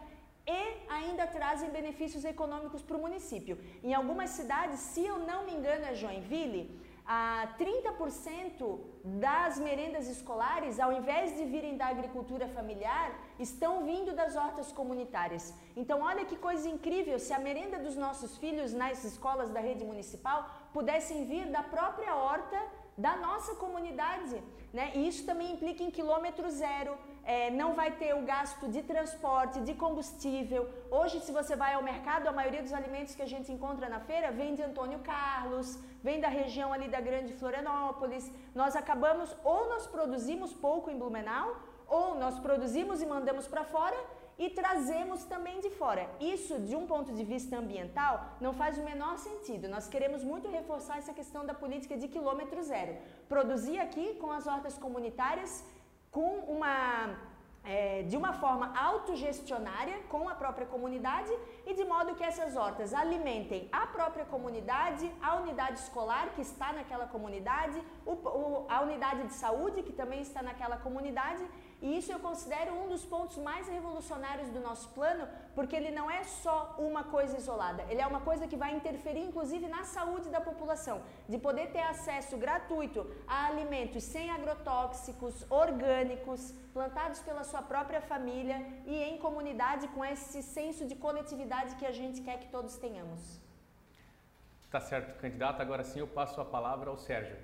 [0.48, 3.60] e ainda trazem benefícios econômicos para o município.
[3.84, 6.72] Em algumas cidades, se eu não me engano, é Joinville,
[7.08, 14.36] a 30% das merendas escolares, ao invés de virem da agricultura familiar, estão vindo das
[14.36, 15.54] hortas comunitárias.
[15.74, 19.86] Então, olha que coisa incrível, se a merenda dos nossos filhos nas escolas da rede
[19.86, 22.60] municipal pudessem vir da própria horta
[22.98, 24.44] da nossa comunidade,
[24.74, 24.92] né?
[24.96, 26.98] E isso também implica em quilômetro zero,
[27.34, 30.62] é, não vai ter o gasto de transporte, de combustível.
[30.90, 34.00] Hoje, se você vai ao mercado, a maioria dos alimentos que a gente encontra na
[34.00, 38.32] feira vem de Antônio Carlos, vem da região ali da Grande Florianópolis.
[38.56, 41.50] Nós acabamos, ou nós produzimos pouco em Blumenau,
[41.86, 43.98] ou nós produzimos e mandamos para fora
[44.40, 46.08] e trazemos também de fora.
[46.20, 49.68] Isso, de um ponto de vista ambiental, não faz o menor sentido.
[49.68, 52.96] Nós queremos muito reforçar essa questão da política de quilômetro zero.
[53.28, 55.64] Produzir aqui com as hortas comunitárias,
[56.12, 57.16] com uma
[57.68, 61.34] é, de uma forma autogestionária com a própria comunidade
[61.66, 66.72] e de modo que essas hortas alimentem a própria comunidade, a unidade escolar que está
[66.72, 71.44] naquela comunidade, o, o, a unidade de saúde que também está naquela comunidade
[71.82, 76.10] e isso eu considero um dos pontos mais revolucionários do nosso plano, porque ele não
[76.10, 80.30] é só uma coisa isolada, ele é uma coisa que vai interferir inclusive na saúde
[80.30, 87.62] da população, de poder ter acesso gratuito a alimentos sem agrotóxicos, orgânicos, plantados pela sua
[87.62, 92.48] própria família e em comunidade com esse senso de coletividade que a gente quer que
[92.48, 93.40] todos tenhamos.
[94.72, 95.62] Tá certo, candidato.
[95.62, 97.38] Agora sim eu passo a palavra ao Sérgio.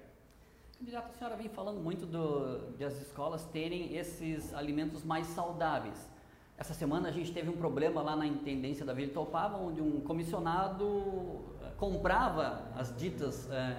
[0.92, 6.10] A senhora vem falando muito do, de as escolas terem esses alimentos mais saudáveis.
[6.58, 10.02] Essa semana a gente teve um problema lá na Intendência da Vila Topava, onde um
[10.02, 13.78] comissionado eh, comprava as ditas é,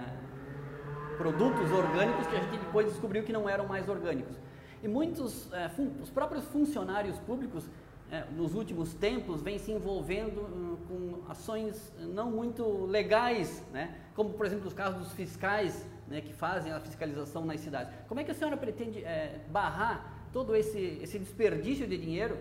[1.15, 4.35] produtos orgânicos que a gente depois descobriu que não eram mais orgânicos.
[4.81, 5.69] E muitos, é,
[6.01, 7.69] os próprios funcionários públicos,
[8.11, 13.95] é, nos últimos tempos, vêm se envolvendo hum, com ações não muito legais, né?
[14.15, 17.93] como por exemplo os casos dos fiscais né, que fazem a fiscalização nas cidades.
[18.07, 22.37] Como é que a senhora pretende é, barrar todo esse, esse desperdício de dinheiro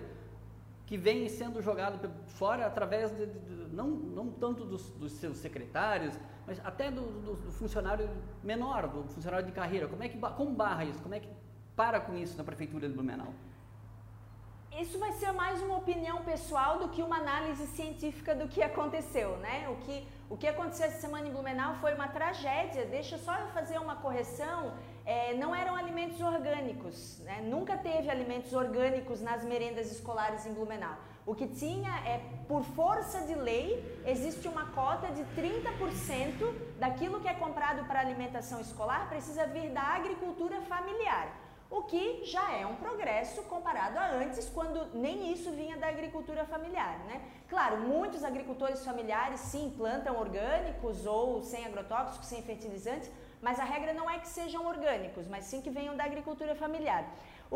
[0.87, 6.15] que vem sendo jogado fora através de, de, não, não tanto dos, dos, seus secretários,
[6.47, 8.11] mas até do, do, do, funcionário
[8.43, 9.89] menor, do funcionário de carreira.
[9.89, 11.01] Como é que como barra isso?
[11.03, 11.29] Como é que
[11.75, 13.33] para com isso na prefeitura de Blumenau?
[14.79, 19.37] Isso vai ser mais uma opinião pessoal do que uma análise científica do que aconteceu,
[19.39, 19.69] né?
[19.69, 22.87] O que o que aconteceu essa semana em Blumenau foi uma tragédia.
[22.87, 24.73] Deixa só eu fazer uma correção.
[25.05, 27.43] É, não eram alimentos orgânicos, né?
[27.43, 30.97] nunca teve alimentos orgânicos nas merendas escolares em Blumenau.
[31.27, 37.29] O que tinha é, por força de lei, existe uma cota de 30% daquilo que
[37.29, 41.44] é comprado para alimentação escolar precisa vir da agricultura familiar
[41.77, 46.45] o que já é um progresso comparado a antes, quando nem isso vinha da agricultura
[46.45, 47.21] familiar, né?
[47.49, 53.11] Claro, muitos agricultores familiares sim plantam orgânicos ou sem agrotóxicos, sem fertilizantes,
[53.43, 57.05] mas a regra não é que sejam orgânicos, mas sim que venham da agricultura familiar.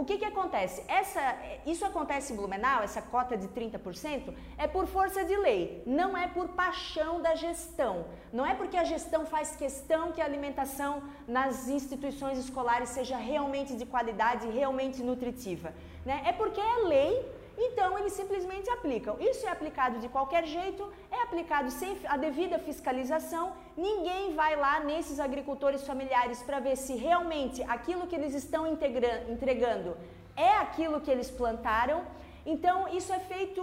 [0.00, 0.84] O que, que acontece?
[0.86, 6.16] Essa, isso acontece em Blumenau, essa cota de 30%, é por força de lei, não
[6.16, 8.06] é por paixão da gestão.
[8.32, 13.74] Não é porque a gestão faz questão que a alimentação nas instituições escolares seja realmente
[13.74, 15.74] de qualidade, realmente nutritiva.
[16.06, 16.22] Né?
[16.26, 19.16] É porque é lei então, eles simplesmente aplicam.
[19.18, 23.52] Isso é aplicado de qualquer jeito, é aplicado sem a devida fiscalização.
[23.76, 29.96] Ninguém vai lá nesses agricultores familiares para ver se realmente aquilo que eles estão entregando
[30.36, 32.04] é aquilo que eles plantaram.
[32.46, 33.62] Então, isso é feito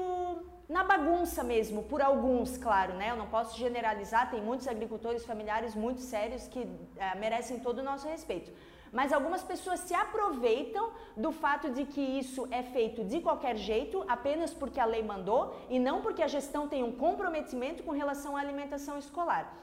[0.67, 3.11] na bagunça mesmo, por alguns, claro, né?
[3.11, 7.83] Eu não posso generalizar, tem muitos agricultores familiares muito sérios que é, merecem todo o
[7.83, 8.51] nosso respeito
[8.91, 14.03] mas algumas pessoas se aproveitam do fato de que isso é feito de qualquer jeito,
[14.07, 18.35] apenas porque a lei mandou e não porque a gestão tem um comprometimento com relação
[18.35, 19.53] à alimentação escolar.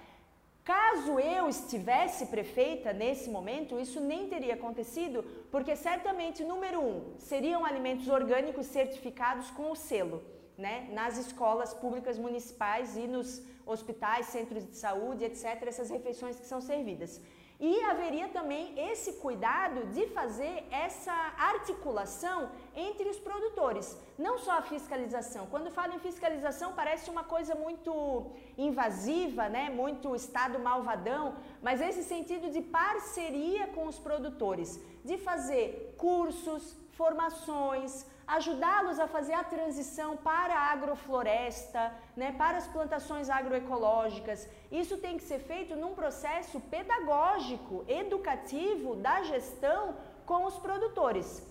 [0.65, 7.65] Caso eu estivesse prefeita nesse momento, isso nem teria acontecido, porque certamente, número um, seriam
[7.65, 10.23] alimentos orgânicos certificados com o selo,
[10.57, 16.47] né, nas escolas públicas municipais e nos hospitais, centros de saúde, etc., essas refeições que
[16.47, 17.21] são servidas.
[17.65, 24.63] E haveria também esse cuidado de fazer essa articulação entre os produtores, não só a
[24.63, 25.47] fiscalização.
[25.47, 29.71] Quando falo em fiscalização, parece uma coisa muito invasiva, né?
[29.71, 38.05] muito Estado malvadão, mas esse sentido de parceria com os produtores, de fazer cursos, formações,
[38.27, 44.49] ajudá-los a fazer a transição para a agrofloresta, né, para as plantações agroecológicas.
[44.71, 51.47] Isso tem que ser feito num processo pedagógico, educativo da gestão com os produtores.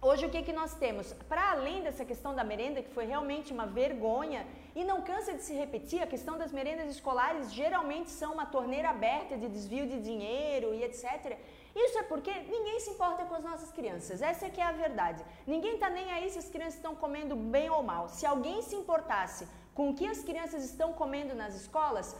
[0.00, 1.12] Hoje o que, que nós temos?
[1.30, 5.42] Para além dessa questão da merenda, que foi realmente uma vergonha E não cansa de
[5.42, 10.00] se repetir, a questão das merendas escolares geralmente são uma torneira aberta de desvio de
[10.00, 11.38] dinheiro e etc.
[11.76, 14.20] Isso é porque ninguém se importa com as nossas crianças.
[14.20, 15.24] Essa é que é a verdade.
[15.46, 18.08] Ninguém está nem aí se as crianças estão comendo bem ou mal.
[18.08, 22.16] Se alguém se importasse com o que as crianças estão comendo nas escolas,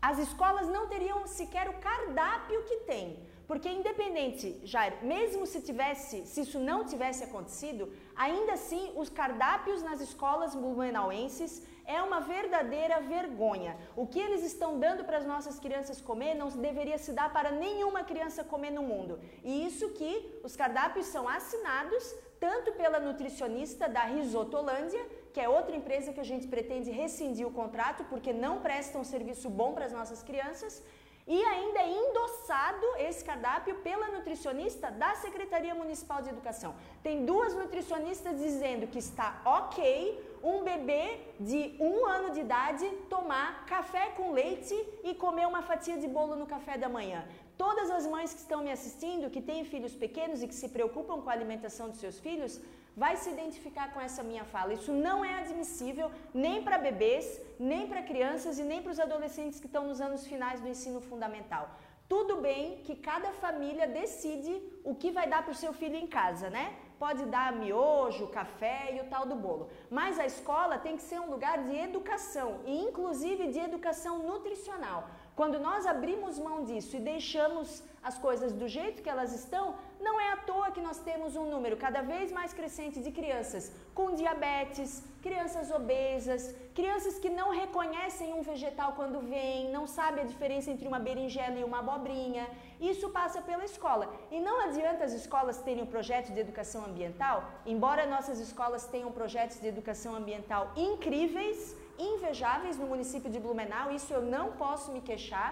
[0.00, 3.18] as escolas não teriam sequer o cardápio que tem.
[3.46, 9.82] Porque independente, Jair, mesmo se tivesse, se isso não tivesse acontecido, ainda assim os cardápios
[9.82, 13.76] nas escolas blumenauenses é uma verdadeira vergonha.
[13.96, 17.50] O que eles estão dando para as nossas crianças comer não deveria se dar para
[17.50, 19.20] nenhuma criança comer no mundo.
[19.42, 25.74] E isso que os cardápios são assinados tanto pela nutricionista da Risotolândia, que é outra
[25.74, 29.86] empresa que a gente pretende rescindir o contrato porque não presta um serviço bom para
[29.86, 30.82] as nossas crianças,
[31.26, 36.74] e ainda é endossado esse cardápio pela nutricionista da Secretaria Municipal de Educação.
[37.02, 41.04] Tem duas nutricionistas dizendo que está ok um bebê
[41.40, 46.36] de um ano de idade tomar café com leite e comer uma fatia de bolo
[46.36, 47.26] no café da manhã.
[47.56, 51.20] Todas as mães que estão me assistindo, que têm filhos pequenos e que se preocupam
[51.22, 52.60] com a alimentação dos seus filhos,
[52.96, 54.74] vai se identificar com essa minha fala.
[54.74, 59.58] Isso não é admissível nem para bebês, nem para crianças e nem para os adolescentes
[59.58, 61.70] que estão nos anos finais do ensino fundamental.
[62.08, 66.06] Tudo bem que cada família decide o que vai dar para o seu filho em
[66.06, 66.74] casa, né?
[66.98, 69.68] Pode dar miojo, café e o tal do bolo.
[69.90, 75.08] Mas a escola tem que ser um lugar de educação e inclusive de educação nutricional.
[75.34, 79.74] Quando nós abrimos mão disso e deixamos as coisas do jeito que elas estão,
[80.06, 83.64] não é à toa que nós temos um número cada vez mais crescente de crianças
[83.98, 84.90] com diabetes,
[85.26, 86.42] crianças obesas,
[86.78, 91.58] crianças que não reconhecem um vegetal quando vem, não sabem a diferença entre uma berinjela
[91.58, 92.44] e uma abobrinha.
[92.92, 94.06] Isso passa pela escola.
[94.30, 97.38] E não adianta as escolas terem um projeto de educação ambiental,
[97.74, 101.58] embora nossas escolas tenham projetos de educação ambiental incríveis
[101.98, 105.50] invejáveis no município de Blumenau, isso eu não posso me queixar.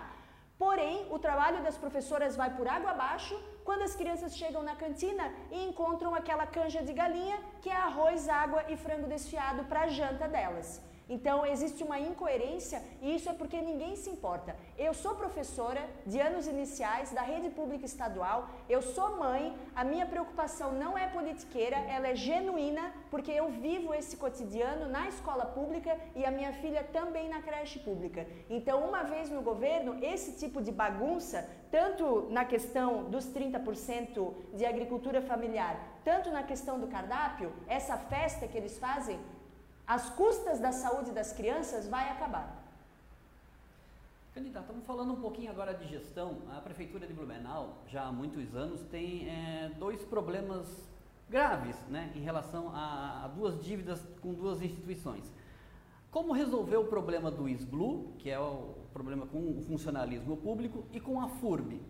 [0.58, 5.26] Porém, o trabalho das professoras vai por água abaixo quando as crianças chegam na cantina
[5.50, 9.88] e encontram aquela canja de galinha que é arroz, água e frango desfiado para a
[9.88, 10.80] janta delas.
[11.14, 14.56] Então existe uma incoerência e isso é porque ninguém se importa.
[14.78, 20.06] Eu sou professora de anos iniciais da rede pública estadual, eu sou mãe, a minha
[20.06, 25.92] preocupação não é politiqueira, ela é genuína porque eu vivo esse cotidiano na escola pública
[26.16, 28.26] e a minha filha também na creche pública.
[28.48, 34.64] Então, uma vez no governo, esse tipo de bagunça, tanto na questão dos 30% de
[34.64, 39.20] agricultura familiar, tanto na questão do cardápio, essa festa que eles fazem,
[39.86, 42.62] às custas da saúde das crianças, vai acabar.
[44.34, 46.38] Candidato, estamos falando um pouquinho agora de gestão.
[46.56, 50.66] A Prefeitura de Blumenau, já há muitos anos, tem é, dois problemas
[51.28, 55.30] graves né, em relação a, a, duas dívidas com duas instituições.
[56.10, 61.00] Como resolver o problema do SBLU, que é o problema com o funcionalismo público, e
[61.00, 61.80] com a FURB?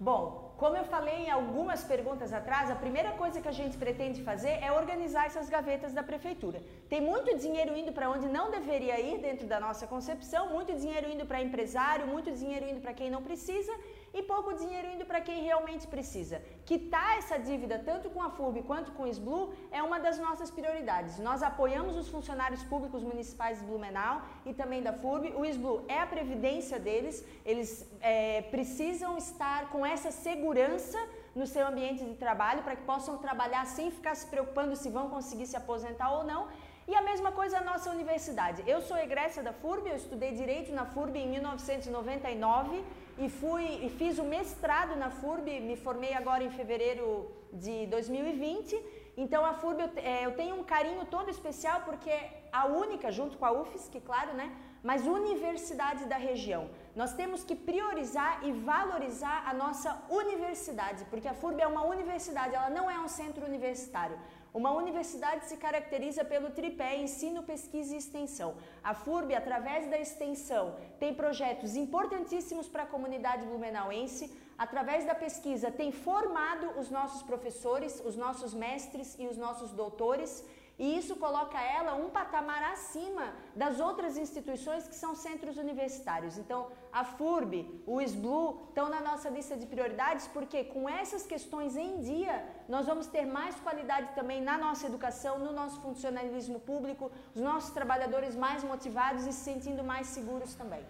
[0.00, 4.24] Bom, como eu falei em algumas perguntas atrás, a primeira coisa que a gente pretende
[4.28, 6.60] fazer é organizar essas gavetas da prefeitura.
[6.92, 11.08] Tem muito dinheiro indo para onde não deveria ir dentro da nossa concepção, muito dinheiro
[11.14, 13.72] indo para empresário, muito dinheiro indo para quem não precisa
[14.12, 16.42] e pouco dinheiro indo para quem realmente precisa.
[16.64, 20.50] Quitar essa dívida tanto com a FURB quanto com o SBLU é uma das nossas
[20.50, 21.18] prioridades.
[21.18, 25.34] Nós apoiamos os funcionários públicos municipais de Blumenau e também da FURB.
[25.36, 30.98] O SBLU é a previdência deles, eles é, precisam estar com essa segurança
[31.34, 35.08] no seu ambiente de trabalho para que possam trabalhar sem ficar se preocupando se vão
[35.08, 36.48] conseguir se aposentar ou não.
[36.90, 38.62] E a mesma coisa a nossa universidade.
[38.66, 42.82] Eu sou egressa da FURB, eu estudei Direito na FURB em 1999
[43.18, 48.82] e fui e fiz o mestrado na FURB, me formei agora em fevereiro de 2020.
[49.18, 53.12] Então a FURB eu, é, eu tenho um carinho todo especial porque é a única,
[53.12, 54.50] junto com a UFSC, claro, né?
[54.82, 56.70] Mas universidade da região.
[56.96, 62.54] Nós temos que priorizar e valorizar a nossa universidade, porque a FURB é uma universidade,
[62.54, 64.18] ela não é um centro universitário.
[64.52, 68.56] Uma universidade se caracteriza pelo tripé ensino, pesquisa e extensão.
[68.82, 74.32] A FURB, através da extensão, tem projetos importantíssimos para a comunidade blumenauense.
[74.56, 80.44] Através da pesquisa, tem formado os nossos professores, os nossos mestres e os nossos doutores
[80.78, 86.38] e isso coloca ela um patamar acima das outras instituições que são centros universitários.
[86.38, 91.76] Então, a FURB, o SBLU estão na nossa lista de prioridades porque com essas questões
[91.76, 97.10] em dia, nós vamos ter mais qualidade também na nossa educação, no nosso funcionalismo público,
[97.34, 100.84] os nossos trabalhadores mais motivados e se sentindo mais seguros também.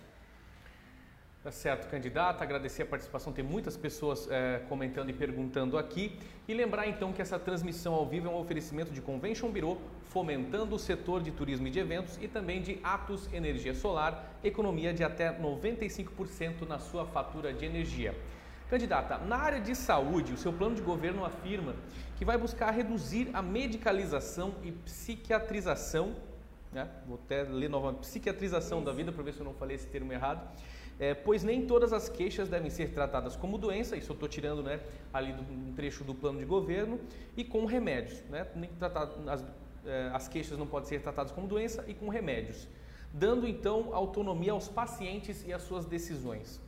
[1.43, 2.43] Tá certo, candidata.
[2.43, 3.33] Agradecer a participação.
[3.33, 6.19] Tem muitas pessoas é, comentando e perguntando aqui.
[6.49, 10.75] E lembrar então que essa transmissão ao vivo é um oferecimento de Convention Bureau, fomentando
[10.75, 15.05] o setor de turismo e de eventos e também de Atos Energia Solar, economia de
[15.05, 18.17] até 95% na sua fatura de energia.
[18.69, 21.75] Candidata, na área de saúde, o seu plano de governo afirma
[22.17, 26.17] que vai buscar reduzir a medicalização e psiquiatrização,
[26.73, 26.87] né?
[27.07, 30.13] vou até ler novamente, psiquiatrização da vida, para ver se eu não falei esse termo
[30.13, 30.47] errado,
[30.99, 34.63] é, pois nem todas as queixas devem ser tratadas como doença, isso eu estou tirando
[34.63, 34.81] né,
[35.13, 36.99] ali do, um trecho do plano de governo,
[37.37, 38.21] e com remédios.
[38.29, 39.45] Né, nem tratar, as,
[39.87, 42.67] é, as queixas não podem ser tratadas como doença e com remédios,
[43.13, 46.61] dando então autonomia aos pacientes e às suas decisões.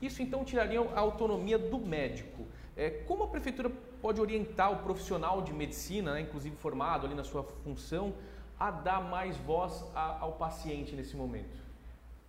[0.00, 2.46] Isso então tiraria a autonomia do médico.
[2.76, 3.70] É, como a prefeitura
[4.00, 8.14] pode orientar o profissional de medicina, né, inclusive formado ali na sua função,
[8.58, 11.63] a dar mais voz a, ao paciente nesse momento?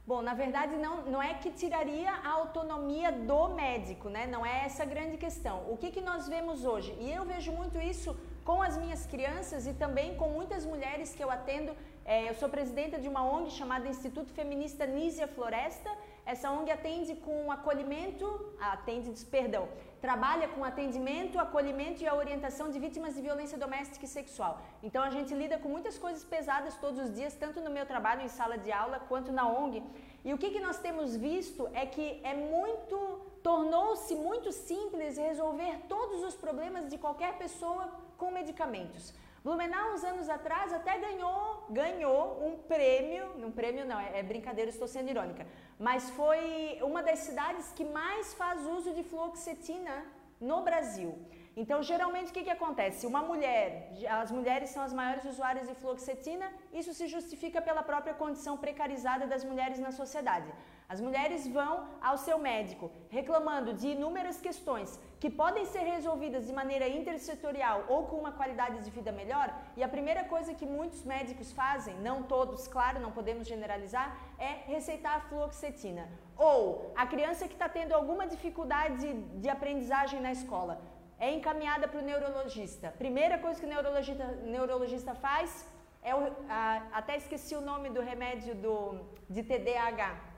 [0.07, 4.27] Bom, na verdade não, não é que tiraria a autonomia do médico, né?
[4.27, 5.65] Não é essa a grande questão.
[5.67, 6.95] O que, que nós vemos hoje?
[6.99, 11.23] E eu vejo muito isso com as minhas crianças e também com muitas mulheres que
[11.23, 11.75] eu atendo.
[12.05, 15.89] É, eu sou presidenta de uma ONG chamada Instituto Feminista Nízia Floresta.
[16.25, 18.25] Essa ONG atende com acolhimento,
[18.59, 19.69] atende, perdão,
[20.01, 24.59] trabalha com atendimento, acolhimento e a orientação de vítimas de violência doméstica e sexual.
[24.81, 28.23] Então a gente lida com muitas coisas pesadas todos os dias, tanto no meu trabalho
[28.23, 29.83] em sala de aula quanto na ONG.
[30.23, 32.97] E o que, que nós temos visto é que é muito,
[33.43, 39.13] tornou-se muito simples resolver todos os problemas de qualquer pessoa com medicamentos.
[39.45, 44.71] Blumenau, uns anos atrás, até ganhou, ganhou um prêmio, um prêmio não, é, é brincadeira,
[44.71, 45.45] estou sendo irônica,
[45.87, 49.97] mas foi uma das cidades que mais faz uso de fluoxetina
[50.41, 51.11] no Brasil.
[51.55, 53.05] Então, geralmente, o que, que acontece?
[53.05, 58.15] Uma mulher, as mulheres são as maiores usuárias de fluoxetina, isso se justifica pela própria
[58.15, 60.51] condição precarizada das mulheres na sociedade.
[60.87, 66.53] As mulheres vão ao seu médico reclamando de inúmeras questões que podem ser resolvidas de
[66.53, 71.03] maneira intersetorial ou com uma qualidade de vida melhor, e a primeira coisa que muitos
[71.03, 76.07] médicos fazem, não todos, claro, não podemos generalizar, é receitar a fluoxetina.
[76.37, 80.79] Ou a criança que está tendo alguma dificuldade de, aprendizagem na escola
[81.17, 82.93] é encaminhada para o neurologista.
[82.97, 85.65] Primeira coisa que o neurologista, neurologista faz
[86.03, 90.34] é o, a, até esqueci o nome do remédio do, de TDAH.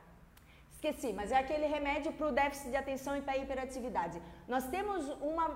[0.78, 4.22] Esqueci, mas é aquele remédio para o déficit de atenção e para a hiperatividade.
[4.48, 5.48] Nós temos uma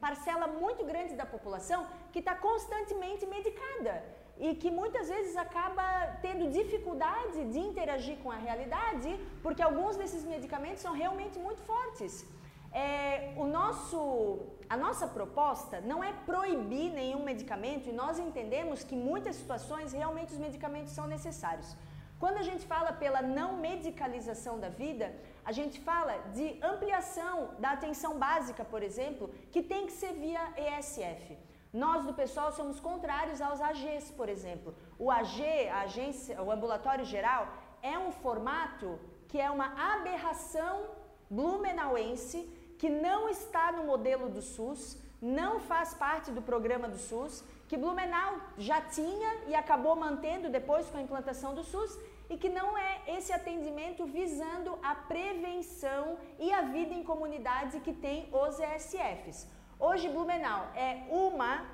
[0.00, 1.80] parcela muito grande da população
[2.12, 3.94] que está constantemente medicada
[4.36, 5.84] e que muitas vezes acaba
[6.20, 9.10] tendo dificuldade de interagir com a realidade
[9.44, 12.26] porque alguns desses medicamentos são realmente muito fortes.
[12.72, 18.96] É, o nosso, a nossa proposta não é proibir nenhum medicamento e nós entendemos que
[18.96, 21.76] em muitas situações realmente os medicamentos são necessários.
[22.18, 27.72] Quando a gente fala pela não medicalização da vida, a gente fala de ampliação da
[27.72, 31.36] atenção básica, por exemplo, que tem que ser via ESF.
[31.72, 34.74] Nós do pessoal somos contrários aos AGs, por exemplo.
[34.98, 37.48] O AG, a agência, o ambulatório geral,
[37.82, 38.98] é um formato
[39.28, 40.86] que é uma aberração
[41.28, 42.38] blumenauense
[42.78, 47.76] que não está no modelo do SUS, não faz parte do programa do SUS, que
[47.76, 51.98] Blumenau já tinha e acabou mantendo depois com a implantação do SUS
[52.28, 57.92] e que não é esse atendimento visando a prevenção e a vida em comunidade que
[57.92, 59.46] tem os ESFs.
[59.78, 61.66] Hoje Blumenau é uma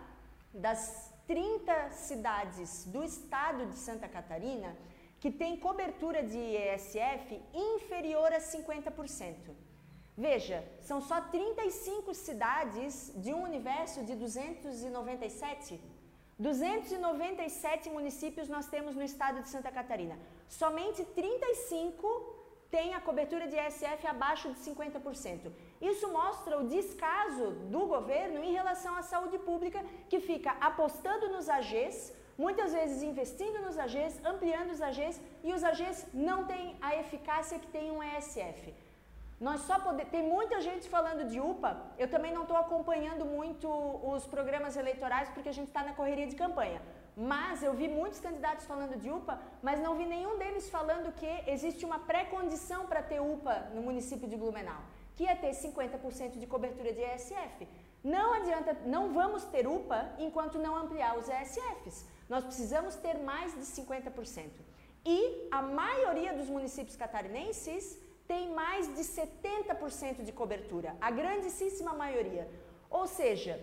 [0.52, 4.76] das 30 cidades do estado de Santa Catarina
[5.20, 9.34] que tem cobertura de ESF inferior a 50%.
[10.26, 10.58] Veja,
[10.88, 15.80] são só 35 cidades de um universo de 297.
[16.38, 20.18] 297 municípios nós temos no estado de Santa Catarina.
[20.46, 22.06] Somente 35
[22.70, 25.50] têm a cobertura de ESF abaixo de 50%.
[25.80, 31.48] Isso mostra o descaso do governo em relação à saúde pública, que fica apostando nos
[31.48, 36.94] AGs, muitas vezes investindo nos AGs, ampliando os AGs, e os AGs não têm a
[37.02, 38.74] eficácia que tem um ESF.
[39.40, 40.12] Nós só podemos.
[40.12, 41.70] Tem muita gente falando de UPA.
[41.98, 43.68] Eu também não estou acompanhando muito
[44.12, 46.80] os programas eleitorais porque a gente está na correria de campanha.
[47.16, 51.30] Mas eu vi muitos candidatos falando de UPA, mas não vi nenhum deles falando que
[51.46, 54.82] existe uma pré-condição para ter UPA no município de Blumenau,
[55.16, 57.66] que é ter 50% de cobertura de ESF.
[58.04, 62.06] Não adianta, não vamos ter UPA enquanto não ampliar os ESFs.
[62.28, 64.50] Nós precisamos ter mais de 50%.
[65.04, 67.98] E a maioria dos municípios catarinenses
[68.30, 72.44] tem mais de 70% de cobertura, a grandíssima maioria.
[72.88, 73.54] Ou seja,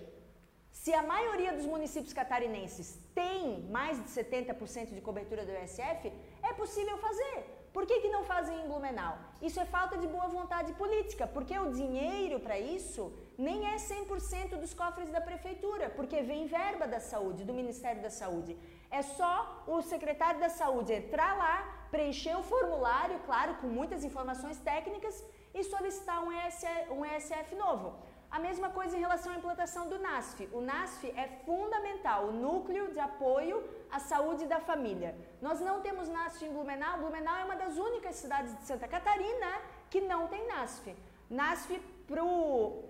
[0.81, 6.11] se a maioria dos municípios catarinenses tem mais de 70% de cobertura do ESF,
[6.49, 7.37] é possível fazer.
[7.71, 9.17] Por que, que não fazem em Blumenau?
[9.41, 14.57] Isso é falta de boa vontade política, porque o dinheiro para isso nem é 100%
[14.63, 18.57] dos cofres da prefeitura, porque vem verba da saúde, do Ministério da Saúde.
[18.89, 24.57] É só o secretário da saúde entrar lá, preencher o formulário, claro, com muitas informações
[24.59, 25.23] técnicas,
[25.53, 27.93] e solicitar um ESF, um ESF novo.
[28.29, 30.49] A mesma coisa em relação à implantação do NASF.
[30.51, 35.15] O NASF é fundamental, o núcleo de apoio à saúde da família.
[35.41, 36.97] Nós não temos NASF em Blumenau.
[36.97, 40.93] Blumenau é uma das únicas cidades de Santa Catarina que não tem NASF.
[41.29, 41.79] NASF,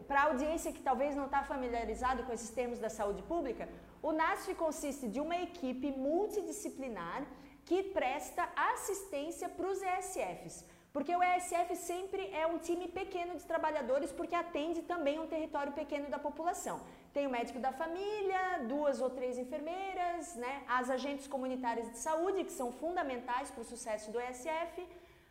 [0.07, 3.69] para a audiência que talvez não está familiarizado com esses termos da saúde pública,
[4.01, 7.25] o NASF consiste de uma equipe multidisciplinar
[7.65, 10.65] que presta assistência para os ESFs.
[10.93, 15.73] Porque o ESF sempre é um time pequeno de trabalhadores, porque atende também um território
[15.73, 16.79] pequeno da população.
[17.13, 22.45] Tem o médico da família, duas ou três enfermeiras, né, as agentes comunitárias de saúde,
[22.45, 24.87] que são fundamentais para o sucesso do ESF,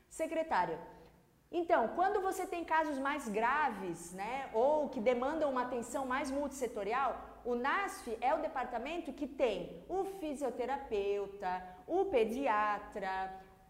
[0.09, 0.79] secretária.
[1.51, 7.19] Então, quando você tem casos mais graves, né, ou que demandam uma atenção mais multissetorial,
[7.51, 9.57] o NASF é o departamento que tem
[9.88, 11.53] o fisioterapeuta,
[11.86, 13.14] o pediatra,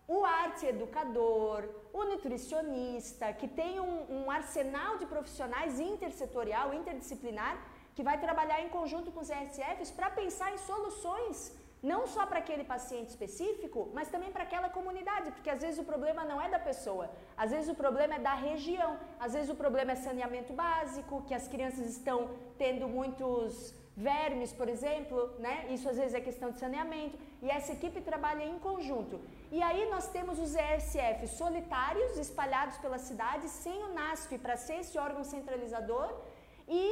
[0.08, 7.54] o arte educador, o nutricionista, que tem um, um, arsenal de profissionais intersetorial, interdisciplinar,
[7.94, 11.36] que vai trabalhar em conjunto com os RCFs para pensar em soluções,
[11.90, 15.84] não só para aquele paciente específico, mas também para aquela comunidade, porque às vezes o
[15.92, 17.06] problema não é da pessoa,
[17.36, 18.92] às vezes o problema é da região,
[19.24, 22.18] às vezes o problema é saneamento básico, que as crianças estão
[22.62, 25.54] tendo muitos vermes, por exemplo, né?
[25.74, 29.20] Isso às vezes é questão de saneamento, e essa equipe trabalha em conjunto.
[29.50, 34.78] E aí nós temos os ESF solitários espalhados pela cidade, sem o NASF para ser
[34.80, 36.08] esse órgão centralizador
[36.68, 36.82] e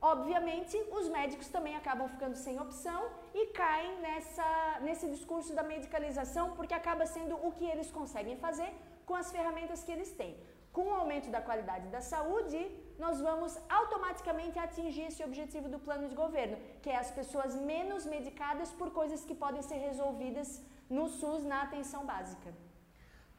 [0.00, 3.00] obviamente os médicos também acabam ficando sem opção
[3.34, 8.70] e caem nessa, nesse discurso da medicalização, porque acaba sendo o que eles conseguem fazer
[9.06, 10.36] com as ferramentas que eles têm.
[10.72, 12.58] Com o aumento da qualidade da saúde,
[12.98, 18.06] nós vamos automaticamente atingir esse objetivo do plano de governo, que é as pessoas menos
[18.06, 22.54] medicadas por coisas que podem ser resolvidas no SUS na atenção básica.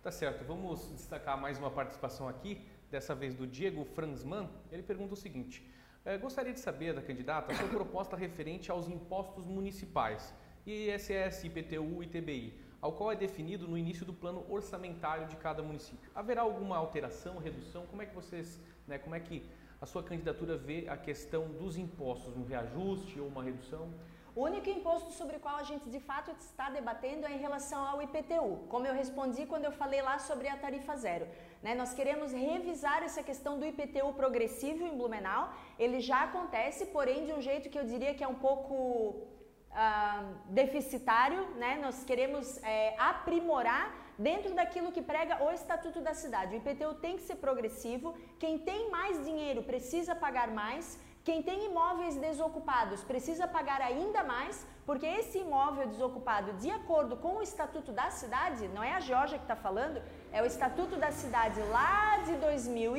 [0.03, 4.47] Tá certo, vamos destacar mais uma participação aqui, dessa vez do Diego Franzman.
[4.71, 5.67] Ele pergunta o seguinte:
[6.05, 10.33] eh, gostaria de saber da candidata a sua proposta referente aos impostos municipais,
[10.65, 15.63] ISS, IPTU e TBI ao qual é definido no início do plano orçamentário de cada
[15.63, 16.11] município.
[16.13, 17.87] Haverá alguma alteração, redução?
[17.87, 19.49] Como é que vocês, né, como é que
[19.79, 23.89] a sua candidatura vê a questão dos impostos, um reajuste ou uma redução?
[24.35, 27.85] O único imposto sobre o qual a gente de fato está debatendo é em relação
[27.85, 31.27] ao IPTU, como eu respondi quando eu falei lá sobre a tarifa zero.
[31.61, 31.75] Né?
[31.75, 35.53] Nós queremos revisar essa questão do IPTU progressivo em Blumenau.
[35.83, 40.23] Ele já acontece, porém de um jeito que eu diria que é um pouco uh,
[40.61, 41.71] deficitário, né?
[41.85, 43.85] Nós queremos é, aprimorar
[44.17, 46.55] dentro daquilo que prega o Estatuto da Cidade.
[46.55, 48.15] O IPTU tem que ser progressivo.
[48.39, 50.99] Quem tem mais dinheiro precisa pagar mais.
[51.23, 57.37] Quem tem imóveis desocupados precisa pagar ainda mais, porque esse imóvel desocupado, de acordo com
[57.37, 60.01] o Estatuto da Cidade, não é a Georgia que está falando,
[60.33, 62.92] é o Estatuto da Cidade lá de 2001,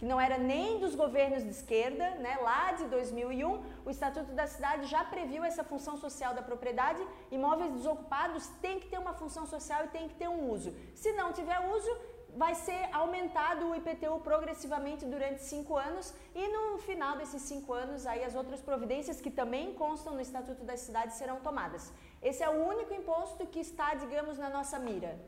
[0.00, 2.38] que não era nem dos governos de esquerda, né?
[2.42, 7.06] lá de 2001, o Estatuto da Cidade já previu essa função social da propriedade.
[7.30, 10.74] Imóveis desocupados têm que ter uma função social e tem que ter um uso.
[10.94, 11.90] Se não tiver uso,
[12.34, 18.06] vai ser aumentado o IPTU progressivamente durante cinco anos e no final desses cinco anos
[18.06, 21.92] aí as outras providências que também constam no Estatuto da Cidade serão tomadas.
[22.22, 25.18] Esse é o único imposto que está, digamos, na nossa mira.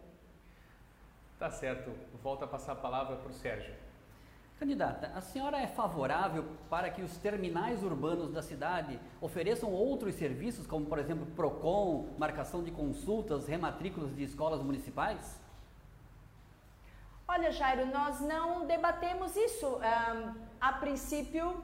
[1.38, 1.92] Tá certo.
[2.22, 3.91] Volto a passar a palavra para o Sérgio.
[4.62, 10.68] Candidata, a senhora é favorável para que os terminais urbanos da cidade ofereçam outros serviços,
[10.68, 15.36] como por exemplo PROCON, marcação de consultas, rematrículas de escolas municipais?
[17.26, 19.66] Olha, Jairo, nós não debatemos isso.
[19.66, 21.60] Um, a princípio,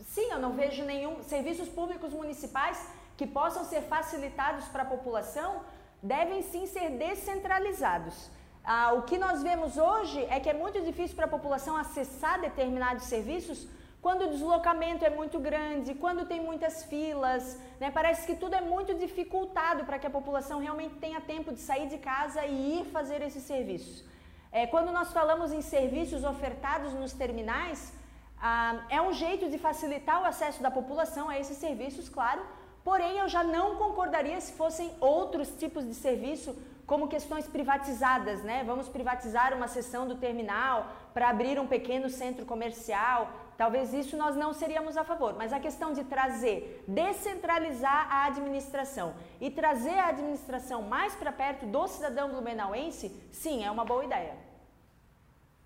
[0.00, 1.22] sim, eu não vejo nenhum.
[1.24, 5.60] Serviços públicos municipais que possam ser facilitados para a população
[6.02, 8.30] devem sim ser descentralizados.
[8.70, 12.38] Ah, o que nós vemos hoje é que é muito difícil para a população acessar
[12.38, 13.66] determinados serviços
[14.02, 17.90] quando o deslocamento é muito grande, quando tem muitas filas, né?
[17.90, 21.88] parece que tudo é muito dificultado para que a população realmente tenha tempo de sair
[21.88, 24.04] de casa e ir fazer esses serviços.
[24.52, 27.94] É, quando nós falamos em serviços ofertados nos terminais,
[28.38, 32.42] ah, é um jeito de facilitar o acesso da população a esses serviços, claro,
[32.84, 36.54] porém eu já não concordaria se fossem outros tipos de serviço
[36.88, 38.64] como questões privatizadas, né?
[38.64, 43.30] Vamos privatizar uma seção do terminal para abrir um pequeno centro comercial.
[43.58, 49.14] Talvez isso nós não seríamos a favor, mas a questão de trazer, descentralizar a administração
[49.38, 54.34] e trazer a administração mais para perto do cidadão blumenauense, sim, é uma boa ideia.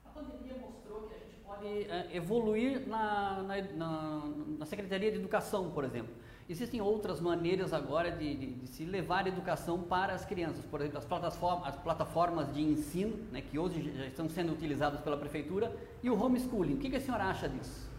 [0.04, 4.22] A pandemia mostrou que a gente pode é, evoluir na, na, na,
[4.58, 6.12] na Secretaria de Educação, por exemplo.
[6.48, 10.80] Existem outras maneiras agora de, de, de, se levar a educação para as crianças, por
[10.80, 15.16] exemplo, as plataformas, as plataformas de ensino, né, que hoje já estão sendo utilizadas pela
[15.16, 16.74] prefeitura, e o homeschooling.
[16.74, 17.90] O que, que a senhora acha disso?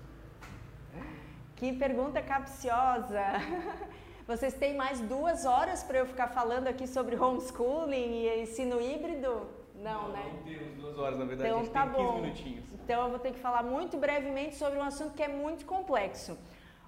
[1.56, 3.24] Que pergunta capciosa!
[4.28, 9.48] Vocês têm mais duas horas para eu ficar falando aqui sobre homeschooling e ensino híbrido?
[9.76, 10.34] Não, não né?
[10.34, 12.22] Não temos duas horas, na verdade, então, a gente tá tem 15 bom.
[12.22, 12.66] minutinhos.
[12.74, 16.38] Então eu vou ter que falar muito brevemente sobre um assunto que é muito complexo.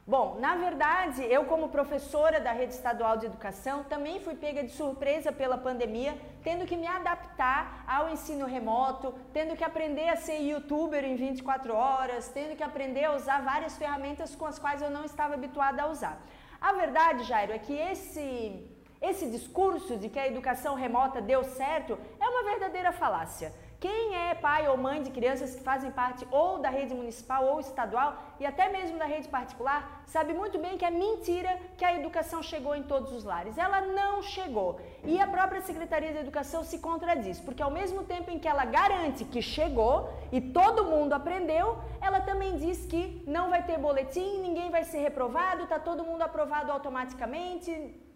[0.07, 4.69] Bom, na verdade, eu como professora da rede estadual de educação também fui pega de
[4.69, 10.37] surpresa pela pandemia, tendo que me adaptar ao ensino remoto, tendo que aprender a ser
[10.41, 14.91] youtuber em 24 horas, tendo que aprender a usar várias ferramentas com as quais eu
[14.91, 16.21] não estava habituada a usar.
[16.61, 18.63] A verdade, Jairo, é que esse
[19.01, 23.51] esse discurso de que a educação remota deu certo é uma verdadeira falácia.
[23.85, 27.59] Quem é pai ou mãe de crianças que fazem parte ou da rede municipal ou
[27.59, 31.93] estadual e até mesmo da rede particular sabe muito bem que é mentira que a
[31.93, 33.59] educação chegou em todos os lares.
[33.59, 34.81] Ela não chegou.
[35.03, 38.65] E a própria Secretaria de Educação se contradiz, porque ao mesmo tempo em que ela
[38.65, 44.41] garante que chegou e todo mundo aprendeu, ela também diz que não vai ter boletim,
[44.41, 47.69] ninguém vai ser reprovado, está todo mundo aprovado automaticamente,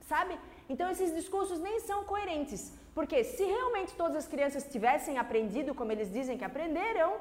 [0.08, 0.36] sabe?
[0.68, 2.74] Então esses discursos nem são coerentes.
[3.00, 7.14] Porque se realmente todas as crianças tivessem aprendido como eles dizem que aprenderam,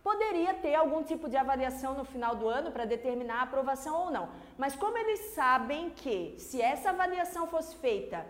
[0.00, 4.10] poderia ter algum tipo de avaliação no final do ano para determinar a aprovação ou
[4.12, 4.28] não.
[4.56, 8.24] Mas como eles sabem que se essa avaliação fosse feita,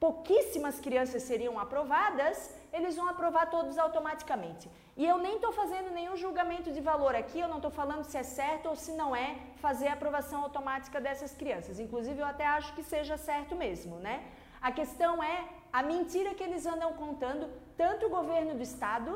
[0.00, 4.68] pouquíssimas crianças seriam aprovadas, eles vão aprovar todos automaticamente.
[4.96, 8.18] E eu nem estou fazendo nenhum julgamento de valor aqui, eu não estou falando se
[8.18, 9.36] é certo ou se não é
[9.66, 11.78] fazer a aprovação automática dessas crianças.
[11.78, 14.24] Inclusive, eu até acho que seja certo mesmo, né?
[14.60, 15.44] A questão é
[15.78, 17.44] a mentira que eles andam contando,
[17.76, 19.10] tanto o governo do estado,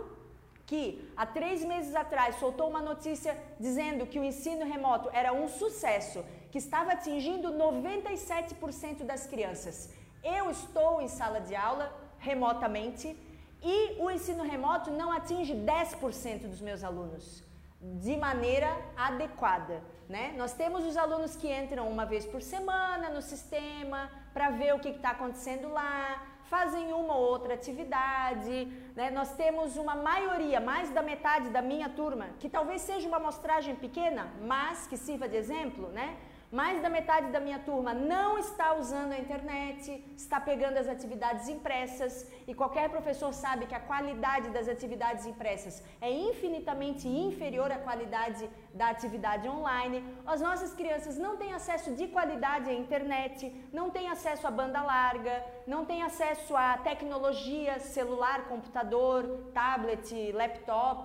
[0.67, 0.83] que
[1.17, 6.25] há três meses atrás soltou uma notícia dizendo que o ensino remoto era um sucesso,
[6.51, 9.77] que estava atingindo 97% das crianças.
[10.25, 11.87] Eu estou em sala de aula
[12.19, 13.17] remotamente
[13.63, 17.45] e o ensino remoto não atinge 10% dos meus alunos
[17.81, 19.81] de maneira adequada.
[20.09, 20.35] Né?
[20.37, 24.81] Nós temos os alunos que entram uma vez por semana no sistema para ver o
[24.81, 28.57] que está acontecendo lá, fazem uma ou outra atividade.
[28.97, 29.11] Né?
[29.11, 33.75] Nós temos uma maioria, mais da metade da minha turma, que talvez seja uma amostragem
[33.75, 36.17] pequena, mas que sirva de exemplo, né?
[36.51, 41.47] Mais da metade da minha turma não está usando a internet, está pegando as atividades
[41.47, 47.79] impressas e qualquer professor sabe que a qualidade das atividades impressas é infinitamente inferior à
[47.79, 50.03] qualidade da atividade online.
[50.27, 54.81] As nossas crianças não têm acesso de qualidade à internet, não têm acesso à banda
[54.81, 61.05] larga, não têm acesso à tecnologia, celular, computador, tablet, laptop,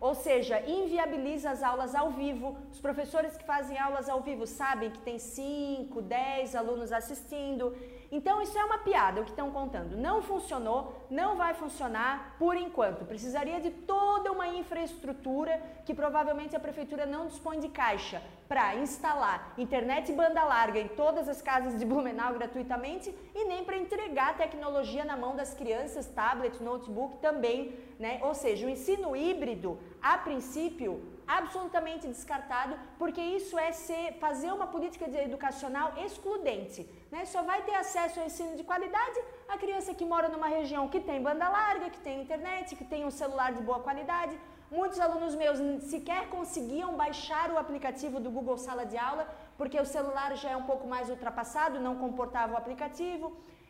[0.00, 2.56] ou seja, inviabiliza as aulas ao vivo.
[2.70, 7.74] Os professores que fazem aulas ao vivo sabem que tem 5, 10 alunos assistindo.
[8.16, 9.96] Então isso é uma piada o que estão contando.
[9.96, 13.04] Não funcionou, não vai funcionar por enquanto.
[13.04, 19.52] Precisaria de toda uma infraestrutura que provavelmente a prefeitura não dispõe de caixa para instalar
[19.58, 25.04] internet banda larga em todas as casas de Blumenau gratuitamente e nem para entregar tecnologia
[25.04, 28.20] na mão das crianças, tablet, notebook também, né?
[28.22, 34.66] Ou seja, o ensino híbrido, a princípio, absolutamente descartado, porque isso é ser, fazer uma
[34.66, 36.88] política educacional excludente.
[37.14, 37.24] Né?
[37.32, 39.18] Só vai ter acesso ao ensino de qualidade
[39.54, 43.04] a criança que mora numa região que tem banda larga, que tem internet, que tem
[43.08, 44.34] um celular de boa qualidade.
[44.78, 49.86] Muitos alunos meus sequer conseguiam baixar o aplicativo do Google Sala de Aula, porque o
[49.86, 53.26] celular já é um pouco mais ultrapassado, não comportava o aplicativo.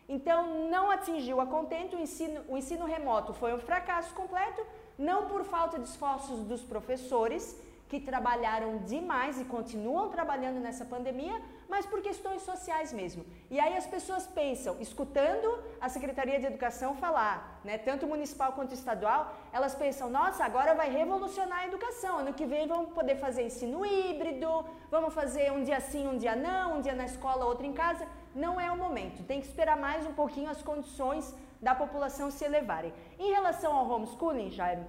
[0.09, 0.39] Então,
[0.75, 4.63] não atingiu a contento, o ensino, o ensino remoto foi um fracasso completo,
[4.99, 7.45] não por falta de esforços dos professores,
[7.89, 13.25] que trabalharam demais e continuam trabalhando nessa pandemia, mas por questões sociais mesmo.
[13.51, 18.75] E aí as pessoas pensam, escutando a Secretaria de Educação falar, né, tanto municipal quanto
[18.75, 23.43] estadual, elas pensam, nossa, agora vai revolucionar a educação, ano que vem vamos poder fazer
[23.43, 27.67] ensino híbrido, vamos fazer um dia sim, um dia não, um dia na escola, outro
[27.67, 28.07] em casa.
[28.35, 32.45] Não é o momento, tem que esperar mais um pouquinho as condições da população se
[32.45, 32.93] elevarem.
[33.19, 34.85] Em relação ao homeschooling, Jaime,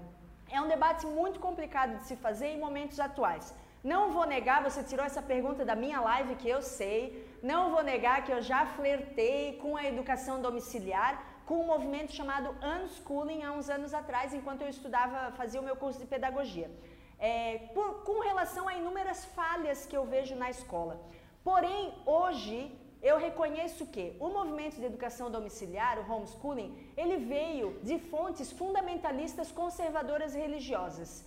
[0.49, 3.53] é um debate muito complicado de se fazer em momentos atuais.
[3.91, 6.99] Não vou negar, você tirou essa pergunta da minha live que eu sei,
[7.51, 11.11] não vou negar que eu já flertei com a educação domiciliar,
[11.45, 15.75] com um movimento chamado unschooling há uns anos atrás, enquanto eu estudava, fazia o meu
[15.75, 16.67] curso de pedagogia.
[17.19, 20.99] É, por, com relação a inúmeras falhas que eu vejo na escola.
[21.43, 22.57] Porém, hoje
[23.03, 29.51] eu reconheço que o movimento de educação domiciliar, o homeschooling, ele veio de fontes fundamentalistas
[29.51, 31.23] conservadoras religiosas.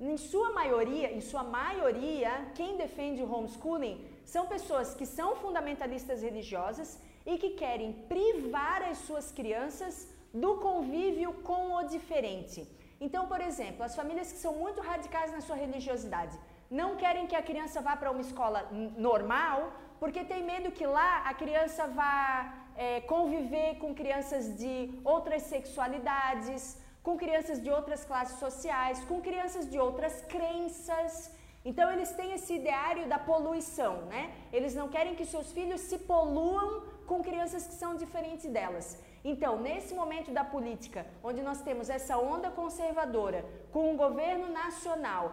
[0.00, 6.22] Em sua maioria, em sua maioria, quem defende o homeschooling são pessoas que são fundamentalistas
[6.22, 12.64] religiosas e que querem privar as suas crianças do convívio com o diferente.
[13.00, 16.38] Então, por exemplo, as famílias que são muito radicais na sua religiosidade
[16.70, 21.22] não querem que a criança vá para uma escola normal, porque tem medo que lá
[21.30, 24.74] a criança vá é, conviver com crianças de
[25.04, 26.76] outras sexualidades,
[27.08, 31.30] com crianças de outras classes sociais, com crianças de outras crenças.
[31.64, 34.30] Então eles têm esse ideário da poluição, né?
[34.52, 38.98] Eles não querem que seus filhos se poluam com crianças que são diferentes delas.
[39.24, 43.42] Então, nesse momento da política, onde nós temos essa onda conservadora,
[43.72, 45.32] com um governo nacional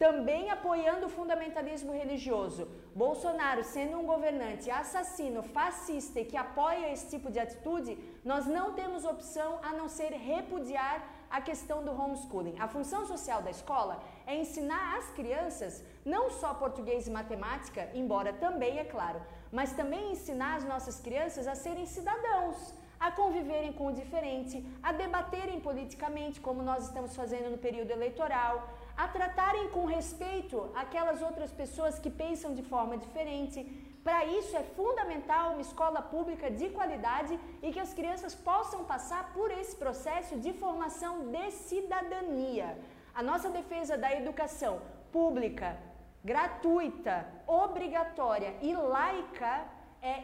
[0.00, 7.10] também apoiando o fundamentalismo religioso, Bolsonaro sendo um governante assassino, fascista e que apoia esse
[7.10, 12.56] tipo de atitude, nós não temos opção a não ser repudiar a questão do homeschooling.
[12.58, 18.32] A função social da escola é ensinar as crianças não só português e matemática, embora
[18.32, 19.20] também, é claro,
[19.52, 24.92] mas também ensinar as nossas crianças a serem cidadãos, a conviverem com o diferente, a
[24.92, 28.66] debaterem politicamente, como nós estamos fazendo no período eleitoral,
[29.02, 33.58] a tratarem com respeito aquelas outras pessoas que pensam de forma diferente.
[34.04, 39.32] Para isso é fundamental uma escola pública de qualidade e que as crianças possam passar
[39.32, 42.68] por esse processo de formação de cidadania.
[43.14, 45.78] A nossa defesa da educação pública,
[46.22, 49.64] gratuita, obrigatória e laica
[50.02, 50.14] é,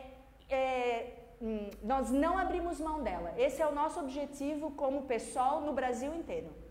[0.50, 3.32] é hum, nós não abrimos mão dela.
[3.38, 6.65] Esse é o nosso objetivo como pessoal no Brasil inteiro.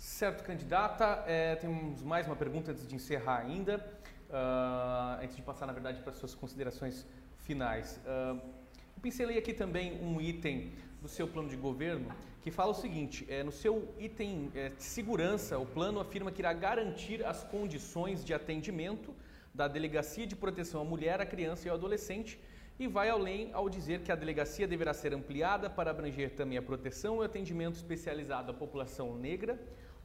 [0.00, 1.24] Certo, candidata.
[1.26, 3.76] É, temos mais uma pergunta antes de encerrar ainda,
[4.30, 7.06] uh, antes de passar, na verdade, para suas considerações
[7.40, 8.00] finais.
[8.06, 8.40] Uh,
[8.96, 10.72] eu pincelei aqui também um item
[11.02, 14.82] do seu plano de governo que fala o seguinte: é, no seu item é, de
[14.82, 19.14] segurança, o plano afirma que irá garantir as condições de atendimento
[19.54, 22.40] da Delegacia de Proteção à Mulher, à Criança e ao Adolescente
[22.80, 26.62] e vai além ao dizer que a delegacia deverá ser ampliada para abranger também a
[26.62, 29.60] proteção e atendimento especializado à população negra,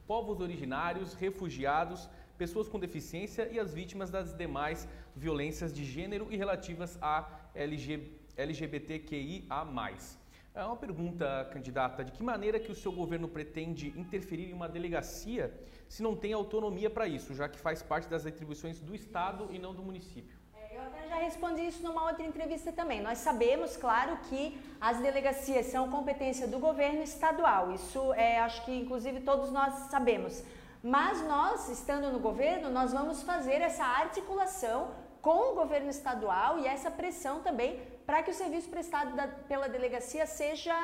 [0.06, 6.36] povos originários, refugiados, pessoas com deficiência e as vítimas das demais violências de gênero e
[6.36, 9.66] relativas a LG, LGBTQIA+.
[10.54, 14.68] É uma pergunta, candidata, de que maneira que o seu governo pretende interferir em uma
[14.68, 15.52] delegacia
[15.88, 19.58] se não tem autonomia para isso, já que faz parte das atribuições do Estado e
[19.58, 20.45] não do município?
[21.16, 23.00] Já respondi isso numa outra entrevista também.
[23.00, 27.72] Nós sabemos, claro, que as delegacias são competência do governo estadual.
[27.72, 30.42] Isso é, acho que inclusive todos nós sabemos.
[30.82, 34.90] Mas nós, estando no governo, nós vamos fazer essa articulação
[35.22, 39.70] com o governo estadual e essa pressão também para que o serviço prestado da, pela
[39.70, 40.76] delegacia seja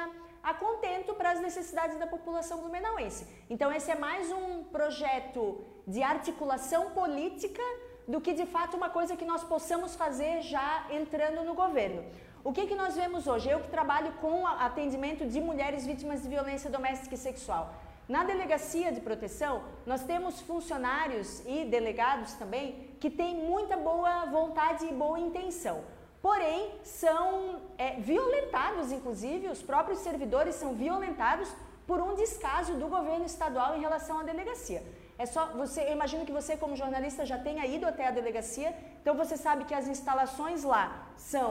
[0.42, 3.26] a contento para as necessidades da população blumenauense.
[3.50, 7.62] Então esse é mais um projeto de articulação política
[8.07, 12.05] do que de fato uma coisa que nós possamos fazer já entrando no governo.
[12.44, 13.48] O que, que nós vemos hoje?
[13.48, 17.72] Eu que trabalho com atendimento de mulheres vítimas de violência doméstica e sexual.
[18.09, 24.86] Na delegacia de proteção, nós temos funcionários e delegados também que têm muita boa vontade
[24.86, 25.84] e boa intenção.
[26.20, 31.48] Porém, são é, violentados, inclusive, os próprios servidores são violentados
[31.86, 34.82] por um descaso do governo estadual em relação à delegacia.
[35.22, 38.70] É só você, eu imagino que você como jornalista já tenha ido até a delegacia,
[39.00, 40.84] então você sabe que as instalações lá
[41.16, 41.48] são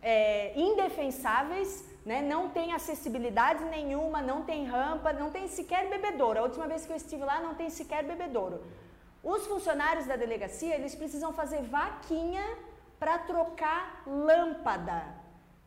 [0.00, 0.14] é,
[0.68, 1.70] indefensáveis,
[2.06, 2.18] né?
[2.22, 6.38] não tem acessibilidade nenhuma, não tem rampa, não tem sequer bebedouro.
[6.38, 8.62] A última vez que eu estive lá não tem sequer bebedouro.
[9.24, 12.46] Os funcionários da delegacia, eles precisam fazer vaquinha
[13.00, 15.00] para trocar lâmpada.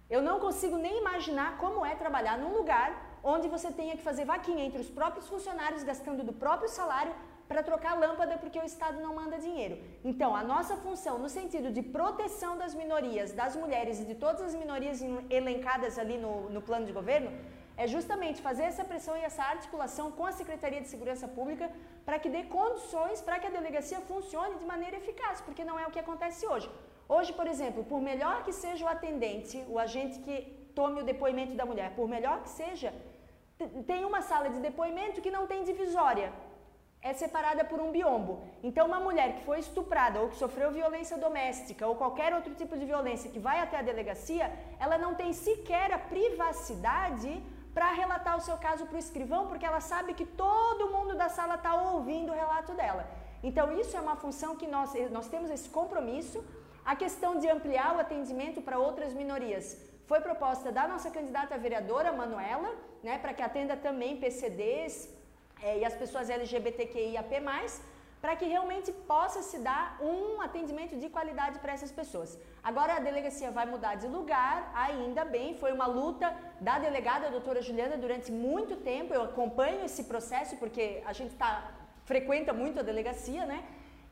[0.09, 2.89] Eu não consigo nem imaginar como é trabalhar num lugar
[3.33, 7.13] onde você tenha que fazer vaquinha entre os próprios funcionários, gastando do próprio salário
[7.47, 9.77] para trocar lâmpada porque o Estado não manda dinheiro.
[10.03, 14.41] Então, a nossa função no sentido de proteção das minorias, das mulheres e de todas
[14.41, 17.31] as minorias elencadas ali no, no plano de governo
[17.75, 21.71] é justamente fazer essa pressão e essa articulação com a Secretaria de Segurança Pública
[22.05, 25.87] para que dê condições para que a delegacia funcione de maneira eficaz, porque não é
[25.87, 26.69] o que acontece hoje.
[27.09, 30.35] Hoje, por exemplo, por melhor que seja o atendente, o agente que
[30.75, 32.93] tome o depoimento da mulher, por melhor que seja,
[33.87, 36.31] tem uma sala de depoimento que não tem divisória.
[37.03, 38.33] É separada por um biombo.
[38.67, 42.77] Então, uma mulher que foi estuprada ou que sofreu violência doméstica ou qualquer outro tipo
[42.77, 44.45] de violência que vai até a delegacia,
[44.79, 47.43] ela não tem sequer a privacidade
[47.73, 51.27] para relatar o seu caso para o escrivão, porque ela sabe que todo mundo da
[51.27, 53.05] sala está ouvindo o relato dela.
[53.43, 56.41] Então, isso é uma função que nós, nós temos esse compromisso.
[56.85, 59.65] A questão de ampliar o atendimento para outras minorias
[60.05, 65.09] foi proposta da nossa candidata vereadora, Manuela, né, para que atenda também PCDs
[65.63, 67.31] é, e as pessoas LGBTQIAP+,
[68.23, 72.29] para que realmente possa se dar um atendimento de qualidade para essas pessoas.
[72.69, 76.27] Agora a delegacia vai mudar de lugar, ainda bem, foi uma luta
[76.67, 81.35] da delegada, a doutora Juliana, durante muito tempo, eu acompanho esse processo, porque a gente
[81.35, 81.51] tá,
[82.05, 83.59] frequenta muito a delegacia, né?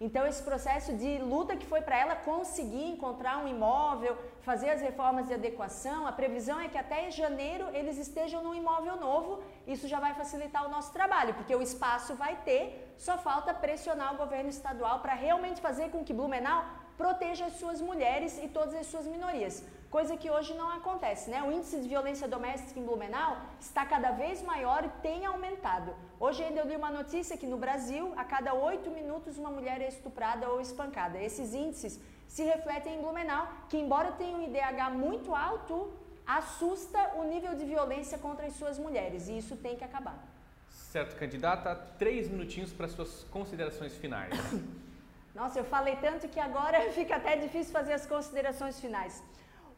[0.06, 4.82] Então, esse processo de luta que foi para ela conseguir encontrar um imóvel, fazer as
[4.82, 9.88] reformas de adequação, a previsão é que até janeiro eles estejam num imóvel novo, isso
[9.88, 14.18] já vai facilitar o nosso trabalho, porque o espaço vai ter, só falta pressionar o
[14.18, 16.66] governo estadual para realmente fazer com que Blumenau
[16.98, 19.64] proteja as suas mulheres e todas as suas minorias,
[19.96, 21.44] coisa que hoje não acontece, né?
[21.44, 25.94] O índice de violência doméstica em Blumenau está cada vez maior e tem aumentado.
[26.18, 29.82] Hoje ainda eu li uma notícia que no Brasil, a cada oito minutos uma mulher
[29.82, 31.22] é estuprada ou espancada.
[31.22, 35.92] Esses índices se refletem em Blumenau, que embora tenha um IDH muito alto,
[36.26, 40.18] assusta o nível de violência contra as suas mulheres e isso tem que acabar.
[40.70, 44.34] Certo, candidata, três minutinhos para suas considerações finais.
[45.36, 49.22] Nossa, eu falei tanto que agora fica até difícil fazer as considerações finais.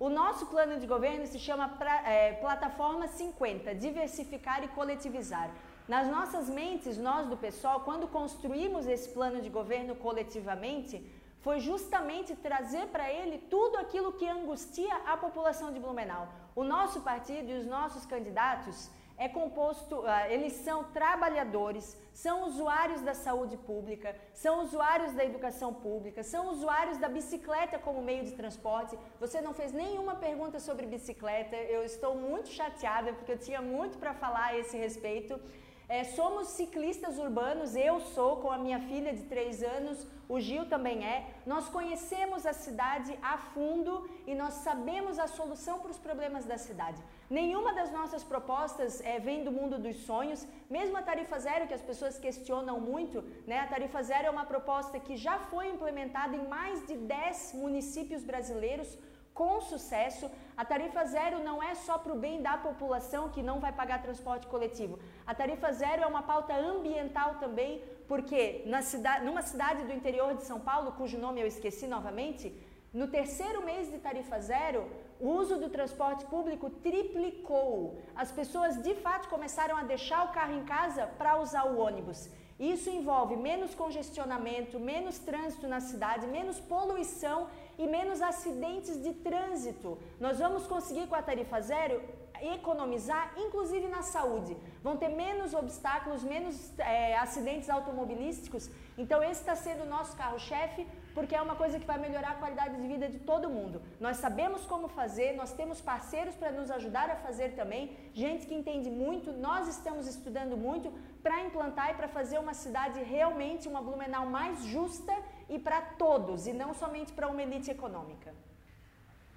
[0.06, 5.50] O nosso plano de governo se chama pra, é, Plataforma 50, Diversificar e Coletivizar.
[5.88, 10.96] Nas nossas mentes, nós do pessoal, quando construímos esse plano de governo coletivamente,
[11.40, 16.28] foi justamente trazer para ele tudo aquilo que angustia a população de Blumenau.
[16.54, 23.02] O nosso partido e os nossos candidatos é composto, uh, eles são trabalhadores, são usuários
[23.02, 28.32] da saúde pública, são usuários da educação pública, são usuários da bicicleta como meio de
[28.32, 28.98] transporte.
[29.20, 33.98] Você não fez nenhuma pergunta sobre bicicleta, eu estou muito chateada porque eu tinha muito
[33.98, 35.40] para falar a esse respeito.
[35.88, 40.66] É, somos ciclistas urbanos, eu sou com a minha filha de 3 anos, o Gil
[40.66, 41.28] também é.
[41.46, 46.58] Nós conhecemos a cidade a fundo e nós sabemos a solução para os problemas da
[46.58, 47.04] cidade.
[47.38, 51.74] Nenhuma das nossas propostas é, vem do mundo dos sonhos, mesmo a tarifa zero, que
[51.74, 53.58] as pessoas questionam muito, né?
[53.62, 58.24] a tarifa zero é uma proposta que já foi implementada em mais de 10 municípios
[58.24, 58.90] brasileiros
[59.34, 60.30] com sucesso.
[60.56, 64.04] A tarifa zero não é só para o bem da população que não vai pagar
[64.04, 65.00] transporte coletivo.
[65.26, 70.36] A tarifa zero é uma pauta ambiental também, porque na cidade, numa cidade do interior
[70.36, 72.56] de São Paulo, cujo nome eu esqueci novamente,
[72.94, 74.88] no terceiro mês de tarifa zero,
[75.24, 77.98] o uso do transporte público triplicou.
[78.14, 82.30] As pessoas de fato começaram a deixar o carro em casa para usar o ônibus.
[82.60, 87.48] Isso envolve menos congestionamento, menos trânsito na cidade, menos poluição
[87.78, 89.98] e menos acidentes de trânsito.
[90.20, 92.02] Nós vamos conseguir com a tarifa zero
[92.42, 94.58] economizar, inclusive na saúde.
[94.84, 98.70] Vão ter menos obstáculos, menos é, acidentes automobilísticos.
[98.98, 102.36] Então, esse está sendo o nosso carro-chefe, porque é uma coisa que vai melhorar a
[102.36, 103.82] qualidade de vida de todo mundo.
[104.00, 108.56] Nós sabemos como fazer, nós temos parceiros para nos ajudar a fazer também, gente que
[108.56, 110.92] entende muito, nós estamos estudando muito
[111.22, 115.14] para implantar e para fazer uma cidade realmente, uma Blumenau mais justa
[115.50, 118.34] e para todos, e não somente para uma elite econômica.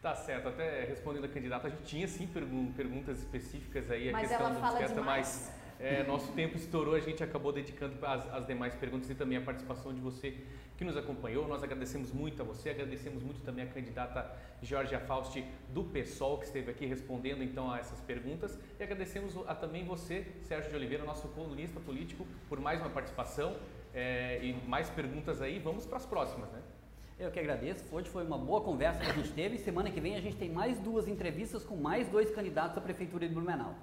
[0.02, 4.12] Tá certo, até respondendo a candidata, a gente tinha sim pergun perguntas específicas aí, a
[4.12, 5.50] mas questão ela do fala bicicleta, demais.
[5.50, 9.36] mas é, nosso tempo estourou, a gente acabou dedicando as, as demais perguntas e também
[9.36, 10.34] a participação de você
[10.76, 11.46] que nos acompanhou.
[11.46, 14.30] Nós agradecemos muito a você, agradecemos muito também a candidata
[14.62, 18.58] Georgia Fausti do PSOL, que esteve aqui respondendo então a essas perguntas.
[18.78, 23.56] E agradecemos a também você, Sérgio de Oliveira, nosso colunista político, por mais uma participação
[23.94, 25.58] é, e mais perguntas aí.
[25.58, 26.60] Vamos para as próximas, né?
[27.18, 27.84] Eu que agradeço.
[27.90, 29.56] Hoje foi uma boa conversa que a gente teve.
[29.58, 33.26] Semana que vem a gente tem mais duas entrevistas com mais dois candidatos à Prefeitura
[33.26, 33.74] de Blumenau.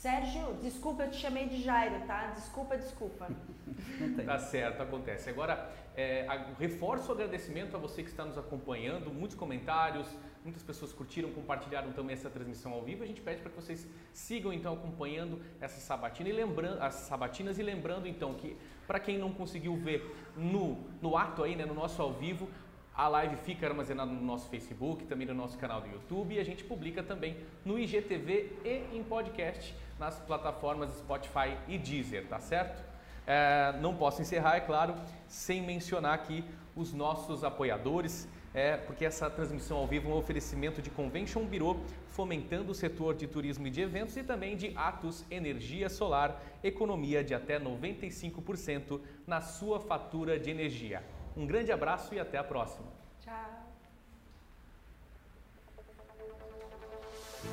[0.00, 2.28] Sérgio, desculpa, eu te chamei de Jairo, tá?
[2.28, 3.28] Desculpa, desculpa.
[4.24, 5.28] tá certo, acontece.
[5.28, 6.26] Agora, é,
[6.58, 10.08] reforço o agradecimento a você que está nos acompanhando, muitos comentários,
[10.42, 13.02] muitas pessoas curtiram, compartilharam também essa transmissão ao vivo.
[13.02, 17.58] A gente pede para que vocês sigam então acompanhando essa sabatina e lembrando as sabatinas
[17.58, 21.74] e lembrando então que para quem não conseguiu ver no, no ato aí, né, no
[21.74, 22.48] nosso ao vivo,
[22.94, 26.44] a live fica armazenada no nosso Facebook, também no nosso canal do YouTube e a
[26.44, 32.82] gente publica também no IGTV e em podcast nas plataformas Spotify e Deezer, tá certo?
[33.26, 34.94] É, não posso encerrar, é claro,
[35.28, 36.44] sem mencionar aqui
[36.74, 41.80] os nossos apoiadores é porque essa transmissão ao vivo é um oferecimento de Convention Bureau,
[42.08, 47.22] fomentando o setor de turismo e de eventos e também de Atos Energia Solar, economia
[47.22, 51.02] de até 95% na sua fatura de energia.
[51.36, 52.86] Um grande abraço e até a próxima.
[53.20, 53.59] Tchau.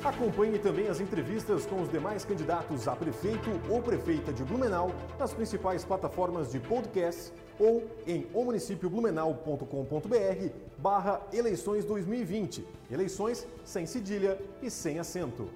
[0.04, 5.34] Acompanhe também as entrevistas com os demais candidatos a prefeito ou prefeita de Blumenau nas
[5.34, 12.64] principais plataformas de podcast ou em omunicipioblumenau.com.br barra eleições 2020.
[12.90, 15.48] Eleições sem cedilha e sem acento.